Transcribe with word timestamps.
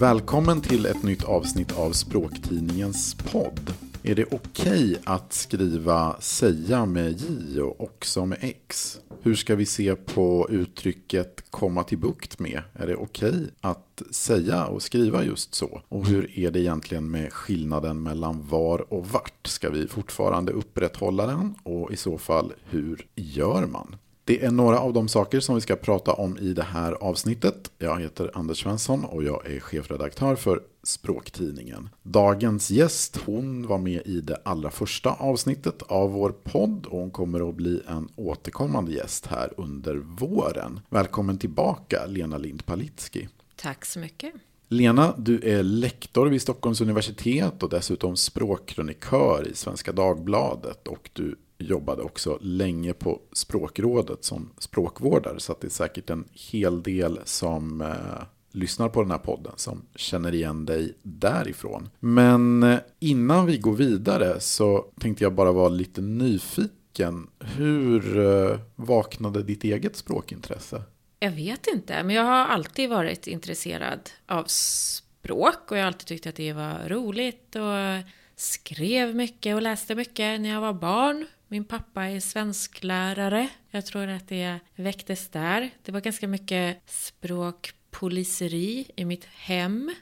Välkommen 0.00 0.60
till 0.60 0.86
ett 0.86 1.02
nytt 1.02 1.24
avsnitt 1.24 1.78
av 1.78 1.92
Språktidningens 1.92 3.14
podd. 3.14 3.74
Är 4.02 4.14
det 4.14 4.24
okej 4.24 4.90
okay 4.90 4.96
att 5.04 5.32
skriva 5.32 6.16
säga 6.20 6.86
med 6.86 7.20
J 7.20 7.60
och 7.60 7.80
också 7.80 8.26
med 8.26 8.38
X? 8.40 9.00
Hur 9.22 9.34
ska 9.34 9.56
vi 9.56 9.66
se 9.66 9.96
på 9.96 10.46
uttrycket 10.50 11.50
komma 11.50 11.84
till 11.84 11.98
bukt 11.98 12.38
med? 12.38 12.62
Är 12.74 12.86
det 12.86 12.96
okej 12.96 13.28
okay 13.28 13.46
att 13.60 14.02
säga 14.10 14.66
och 14.66 14.82
skriva 14.82 15.24
just 15.24 15.54
så? 15.54 15.82
Och 15.88 16.06
hur 16.06 16.38
är 16.38 16.50
det 16.50 16.60
egentligen 16.60 17.10
med 17.10 17.32
skillnaden 17.32 18.02
mellan 18.02 18.46
var 18.48 18.92
och 18.92 19.06
vart? 19.06 19.46
Ska 19.46 19.70
vi 19.70 19.88
fortfarande 19.88 20.52
upprätthålla 20.52 21.26
den? 21.26 21.54
Och 21.62 21.92
i 21.92 21.96
så 21.96 22.18
fall, 22.18 22.52
hur 22.70 23.06
gör 23.14 23.66
man? 23.66 23.96
Det 24.28 24.44
är 24.44 24.50
några 24.50 24.78
av 24.78 24.92
de 24.92 25.08
saker 25.08 25.40
som 25.40 25.54
vi 25.54 25.60
ska 25.60 25.76
prata 25.76 26.12
om 26.12 26.38
i 26.38 26.52
det 26.52 26.62
här 26.62 26.92
avsnittet. 26.92 27.70
Jag 27.78 28.00
heter 28.00 28.30
Anders 28.34 28.62
Svensson 28.62 29.04
och 29.04 29.24
jag 29.24 29.46
är 29.46 29.60
chefredaktör 29.60 30.36
för 30.36 30.62
Språktidningen. 30.82 31.88
Dagens 32.02 32.70
gäst, 32.70 33.16
hon 33.26 33.66
var 33.66 33.78
med 33.78 34.02
i 34.06 34.20
det 34.20 34.40
allra 34.44 34.70
första 34.70 35.10
avsnittet 35.10 35.82
av 35.82 36.10
vår 36.10 36.30
podd 36.30 36.86
och 36.86 36.98
hon 36.98 37.10
kommer 37.10 37.48
att 37.48 37.54
bli 37.54 37.82
en 37.88 38.08
återkommande 38.16 38.92
gäst 38.92 39.26
här 39.26 39.52
under 39.56 39.94
våren. 39.96 40.80
Välkommen 40.88 41.38
tillbaka 41.38 42.06
Lena 42.06 42.38
Lind 42.38 42.66
Palitski. 42.66 43.28
Tack 43.56 43.84
så 43.84 43.98
mycket. 43.98 44.34
Lena, 44.68 45.14
du 45.18 45.40
är 45.42 45.62
lektor 45.62 46.26
vid 46.26 46.42
Stockholms 46.42 46.80
universitet 46.80 47.62
och 47.62 47.68
dessutom 47.68 48.16
språkkrönikör 48.16 49.48
i 49.48 49.54
Svenska 49.54 49.92
Dagbladet 49.92 50.88
och 50.88 51.10
du 51.12 51.36
jobbade 51.58 52.02
också 52.02 52.38
länge 52.40 52.92
på 52.92 53.20
språkrådet 53.32 54.24
som 54.24 54.50
språkvårdare. 54.58 55.40
Så 55.40 55.56
det 55.60 55.66
är 55.66 55.70
säkert 55.70 56.10
en 56.10 56.24
hel 56.32 56.82
del 56.82 57.20
som 57.24 57.80
eh, 57.80 58.22
lyssnar 58.52 58.88
på 58.88 59.02
den 59.02 59.10
här 59.10 59.18
podden 59.18 59.52
som 59.56 59.82
känner 59.94 60.34
igen 60.34 60.66
dig 60.66 60.94
därifrån. 61.02 61.88
Men 62.00 62.62
eh, 62.62 62.78
innan 62.98 63.46
vi 63.46 63.58
går 63.58 63.74
vidare 63.74 64.40
så 64.40 64.86
tänkte 65.00 65.24
jag 65.24 65.34
bara 65.34 65.52
vara 65.52 65.68
lite 65.68 66.00
nyfiken. 66.00 67.26
Hur 67.38 68.18
eh, 68.18 68.58
vaknade 68.76 69.42
ditt 69.42 69.64
eget 69.64 69.96
språkintresse? 69.96 70.82
Jag 71.20 71.30
vet 71.30 71.66
inte, 71.66 72.02
men 72.02 72.16
jag 72.16 72.24
har 72.24 72.46
alltid 72.46 72.90
varit 72.90 73.26
intresserad 73.26 74.10
av 74.26 74.44
språk 74.46 75.70
och 75.70 75.76
jag 75.76 75.82
har 75.82 75.86
alltid 75.86 76.06
tyckt 76.06 76.26
att 76.26 76.36
det 76.36 76.52
var 76.52 76.88
roligt 76.88 77.56
och 77.56 78.12
skrev 78.36 79.14
mycket 79.14 79.54
och 79.54 79.62
läste 79.62 79.94
mycket 79.94 80.40
när 80.40 80.48
jag 80.48 80.60
var 80.60 80.72
barn. 80.72 81.26
Min 81.50 81.64
pappa 81.64 82.04
är 82.04 82.20
svensklärare. 82.20 83.48
Jag 83.70 83.86
tror 83.86 84.08
att 84.08 84.28
det 84.28 84.58
väcktes 84.76 85.28
där. 85.28 85.70
Det 85.82 85.92
var 85.92 86.00
ganska 86.00 86.28
mycket 86.28 86.82
språkpoliseri 86.86 88.90
i 88.96 89.04
mitt 89.04 89.24
hem. 89.24 89.94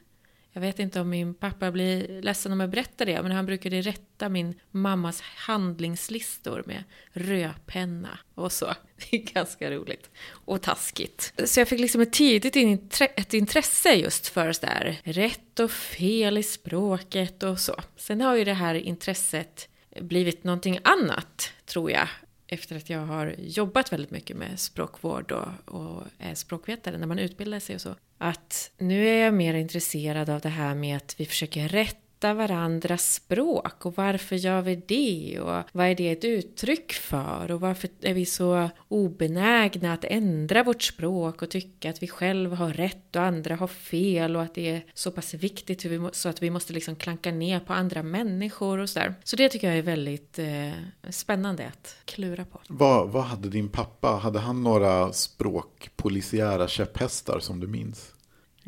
Jag 0.53 0.61
vet 0.61 0.79
inte 0.79 1.01
om 1.01 1.11
min 1.11 1.35
pappa 1.35 1.71
blir 1.71 2.23
ledsen 2.23 2.53
om 2.53 2.61
jag 2.61 2.71
berättar 2.71 3.07
det, 3.07 3.23
men 3.23 3.33
han 3.33 3.47
brukade 3.47 3.81
rätta 3.81 4.29
min 4.29 4.61
mammas 4.71 5.21
handlingslistor 5.21 6.63
med 6.67 6.85
rödpenna 7.13 8.19
och 8.35 8.53
så. 8.53 8.75
Det 8.97 9.17
är 9.17 9.35
ganska 9.35 9.71
roligt. 9.71 10.11
Och 10.29 10.63
taskigt. 10.63 11.33
Så 11.45 11.61
jag 11.61 11.69
fick 11.69 11.81
liksom 11.81 12.01
ett 12.01 12.13
tidigt 12.13 12.57
ett 13.01 13.35
intresse 13.35 13.95
just 13.95 14.27
för 14.27 14.53
så 14.53 14.67
där 14.67 15.01
rätt 15.05 15.61
och 15.61 15.71
fel 15.71 16.39
i 16.39 16.43
språket 16.43 17.43
och 17.43 17.61
så. 17.61 17.75
Sen 17.97 18.21
har 18.21 18.37
ju 18.37 18.45
det 18.45 18.55
här 18.55 18.75
intresset 18.75 19.69
blivit 20.01 20.45
någonting 20.45 20.79
annat, 20.85 21.53
tror 21.67 21.91
jag, 21.91 22.09
efter 22.47 22.77
att 22.77 22.91
jag 22.91 23.01
har 23.01 23.35
jobbat 23.39 23.93
väldigt 23.93 24.11
mycket 24.11 24.37
med 24.37 24.61
språkvård 24.61 25.33
och, 25.33 25.75
och 25.75 26.03
är 26.19 26.35
språkvetare 26.35 26.99
när 26.99 27.07
man 27.07 27.19
utbildar 27.19 27.61
sig 27.61 27.75
och 27.75 27.81
så. 27.81 27.95
Att 28.19 28.71
nu 28.79 29.09
är 29.09 29.25
jag 29.25 29.35
mer 29.35 29.55
intresserad 29.55 30.31
av 30.31 30.41
det 30.41 30.49
här 30.49 30.75
med 30.75 30.97
att 30.97 31.21
vi 31.21 31.27
försöker 31.27 31.69
rätt 31.69 32.06
hitta 32.17 32.35
varandras 32.35 33.15
språk 33.15 33.87
och 33.87 33.97
varför 33.97 34.37
gör 34.37 34.63
vi 34.63 34.77
det 34.77 35.41
och 35.41 35.63
vad 35.73 35.87
är 35.87 35.95
det 35.95 36.11
ett 36.11 36.25
uttryck 36.25 36.93
för 36.93 37.51
och 37.51 37.61
varför 37.61 37.91
är 38.01 38.15
vi 38.15 38.27
så 38.27 38.71
obenägna 38.89 39.93
att 39.93 40.05
ändra 40.05 40.63
vårt 40.63 40.83
språk 40.83 41.43
och 41.43 41.51
tycka 41.51 41.91
att 41.91 42.03
vi 42.03 42.09
själva 42.09 42.57
har 42.57 42.73
rätt 42.73 43.17
och 43.17 43.23
andra 43.23 43.57
har 43.57 43.67
fel 43.67 44.37
och 44.37 44.43
att 44.43 44.55
det 44.55 44.71
är 44.71 44.85
så 44.95 45.11
pass 45.11 45.35
viktigt 45.35 45.87
så 46.13 46.29
att 46.29 46.43
vi 46.43 46.51
måste 46.51 46.73
liksom 46.73 46.97
klanka 46.97 47.31
ner 47.31 47.61
på 47.61 47.73
andra 47.73 48.03
människor 48.03 48.79
och 48.79 48.89
sådär. 48.89 49.15
Så 49.25 49.37
det 49.37 49.49
tycker 49.49 49.69
jag 49.69 49.79
är 49.79 49.83
väldigt 49.83 50.39
eh, 50.39 50.73
spännande 51.11 51.67
att 51.67 51.97
klura 52.05 52.45
på. 52.45 52.61
Vad, 52.69 53.11
vad 53.11 53.25
hade 53.25 53.49
din 53.49 53.69
pappa, 53.69 54.09
hade 54.09 54.39
han 54.39 54.63
några 54.63 55.13
språkpolisiära 55.13 56.69
käpphästar 56.69 57.39
som 57.41 57.61
du 57.61 57.67
minns? 57.67 58.16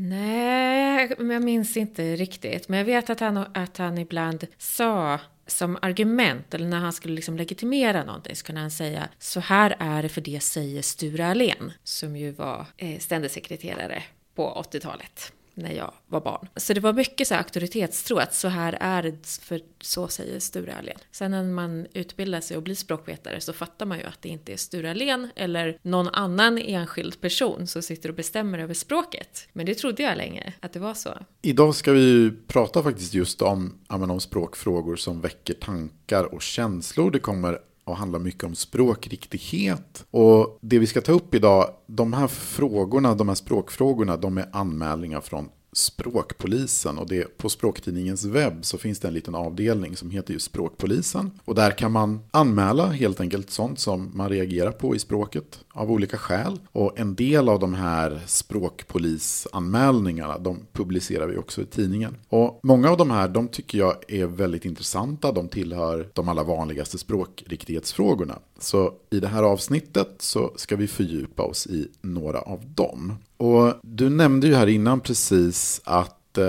Nej, 0.00 1.14
jag 1.18 1.42
minns 1.42 1.76
inte 1.76 2.16
riktigt. 2.16 2.68
Men 2.68 2.78
jag 2.78 2.84
vet 2.84 3.10
att 3.10 3.20
han, 3.20 3.36
att 3.36 3.76
han 3.76 3.98
ibland 3.98 4.46
sa 4.58 5.20
som 5.46 5.78
argument, 5.82 6.54
eller 6.54 6.66
när 6.66 6.78
han 6.78 6.92
skulle 6.92 7.14
liksom 7.14 7.36
legitimera 7.36 8.04
någonting, 8.04 8.36
så 8.36 8.46
kunde 8.46 8.60
han 8.60 8.70
säga 8.70 9.08
så 9.18 9.40
här 9.40 9.76
är 9.78 10.02
det 10.02 10.08
för 10.08 10.20
det 10.20 10.40
säger 10.42 10.82
Sture 10.82 11.26
Allén, 11.26 11.72
som 11.84 12.16
ju 12.16 12.30
var 12.30 12.66
eh, 12.76 12.98
ständig 12.98 13.30
sekreterare 13.30 14.02
på 14.34 14.64
80-talet 14.72 15.32
när 15.58 15.72
jag 15.72 15.92
var 16.06 16.20
barn. 16.20 16.48
Så 16.56 16.74
det 16.74 16.80
var 16.80 16.92
mycket 16.92 17.28
så 17.28 17.34
här 17.34 17.40
auktoritetstro, 17.40 18.16
att 18.18 18.34
så 18.34 18.48
här 18.48 18.78
är 18.80 19.02
det, 19.02 19.26
för 19.42 19.60
så 19.80 20.08
säger 20.08 20.40
Sture 20.40 20.74
Allén. 20.74 20.98
Sen 21.10 21.30
när 21.30 21.44
man 21.44 21.86
utbildar 21.92 22.40
sig 22.40 22.56
och 22.56 22.62
blir 22.62 22.74
språkvetare 22.74 23.40
så 23.40 23.52
fattar 23.52 23.86
man 23.86 23.98
ju 23.98 24.04
att 24.04 24.22
det 24.22 24.28
inte 24.28 24.52
är 24.52 24.56
Sture 24.56 24.90
Allén 24.90 25.28
eller 25.36 25.78
någon 25.82 26.08
annan 26.08 26.58
enskild 26.58 27.20
person 27.20 27.66
som 27.66 27.82
sitter 27.82 28.08
och 28.08 28.14
bestämmer 28.14 28.58
över 28.58 28.74
språket. 28.74 29.48
Men 29.52 29.66
det 29.66 29.74
trodde 29.74 30.02
jag 30.02 30.16
länge, 30.16 30.52
att 30.60 30.72
det 30.72 30.80
var 30.80 30.94
så. 30.94 31.18
Idag 31.42 31.74
ska 31.74 31.92
vi 31.92 32.00
ju 32.00 32.36
prata 32.46 32.82
faktiskt 32.82 33.14
just 33.14 33.42
om, 33.42 33.78
om 33.88 34.20
språkfrågor 34.20 34.96
som 34.96 35.20
väcker 35.20 35.54
tankar 35.54 36.34
och 36.34 36.42
känslor. 36.42 37.10
Det 37.10 37.18
kommer 37.18 37.58
och 37.88 37.96
handlar 37.96 38.18
mycket 38.18 38.44
om 38.44 38.54
språkriktighet. 38.54 40.06
Och 40.10 40.58
det 40.60 40.78
vi 40.78 40.86
ska 40.86 41.00
ta 41.00 41.12
upp 41.12 41.34
idag, 41.34 41.70
de 41.86 42.12
här 42.12 42.26
frågorna, 42.26 43.14
de 43.14 43.28
här 43.28 43.34
språkfrågorna, 43.34 44.16
de 44.16 44.38
är 44.38 44.48
anmälningar 44.52 45.20
från 45.20 45.48
Språkpolisen 45.72 46.98
och 46.98 47.08
det, 47.08 47.38
på 47.38 47.48
Språktidningens 47.48 48.24
webb 48.24 48.64
så 48.64 48.78
finns 48.78 49.00
det 49.00 49.08
en 49.08 49.14
liten 49.14 49.34
avdelning 49.34 49.96
som 49.96 50.10
heter 50.10 50.32
just 50.32 50.46
Språkpolisen. 50.46 51.30
Och 51.44 51.54
där 51.54 51.70
kan 51.70 51.92
man 51.92 52.20
anmäla 52.30 52.86
helt 52.86 53.20
enkelt 53.20 53.50
sånt 53.50 53.78
som 53.78 54.10
man 54.14 54.28
reagerar 54.28 54.72
på 54.72 54.94
i 54.94 54.98
språket 54.98 55.60
av 55.72 55.92
olika 55.92 56.18
skäl. 56.18 56.58
Och 56.72 56.98
en 56.98 57.14
del 57.14 57.48
av 57.48 57.58
de 57.58 57.74
här 57.74 58.20
språkpolisanmälningarna 58.26 60.38
de 60.38 60.66
publicerar 60.72 61.26
vi 61.26 61.36
också 61.36 61.62
i 61.62 61.66
tidningen. 61.66 62.16
Och 62.28 62.60
många 62.62 62.90
av 62.90 62.96
de 62.96 63.10
här 63.10 63.28
de 63.28 63.48
tycker 63.48 63.78
jag 63.78 63.94
är 64.08 64.26
väldigt 64.26 64.64
intressanta. 64.64 65.32
De 65.32 65.48
tillhör 65.48 66.08
de 66.12 66.28
allra 66.28 66.42
vanligaste 66.42 66.98
språkriktighetsfrågorna. 66.98 68.38
Så 68.58 68.94
i 69.10 69.20
det 69.20 69.28
här 69.28 69.42
avsnittet 69.42 70.14
så 70.18 70.52
ska 70.56 70.76
vi 70.76 70.86
fördjupa 70.86 71.42
oss 71.42 71.66
i 71.66 71.88
några 72.00 72.40
av 72.40 72.64
dem. 72.74 73.14
Och 73.38 73.74
du 73.82 74.10
nämnde 74.10 74.46
ju 74.46 74.54
här 74.54 74.66
innan 74.66 75.00
precis 75.00 75.80
att 75.84 76.17
eh, 76.38 76.44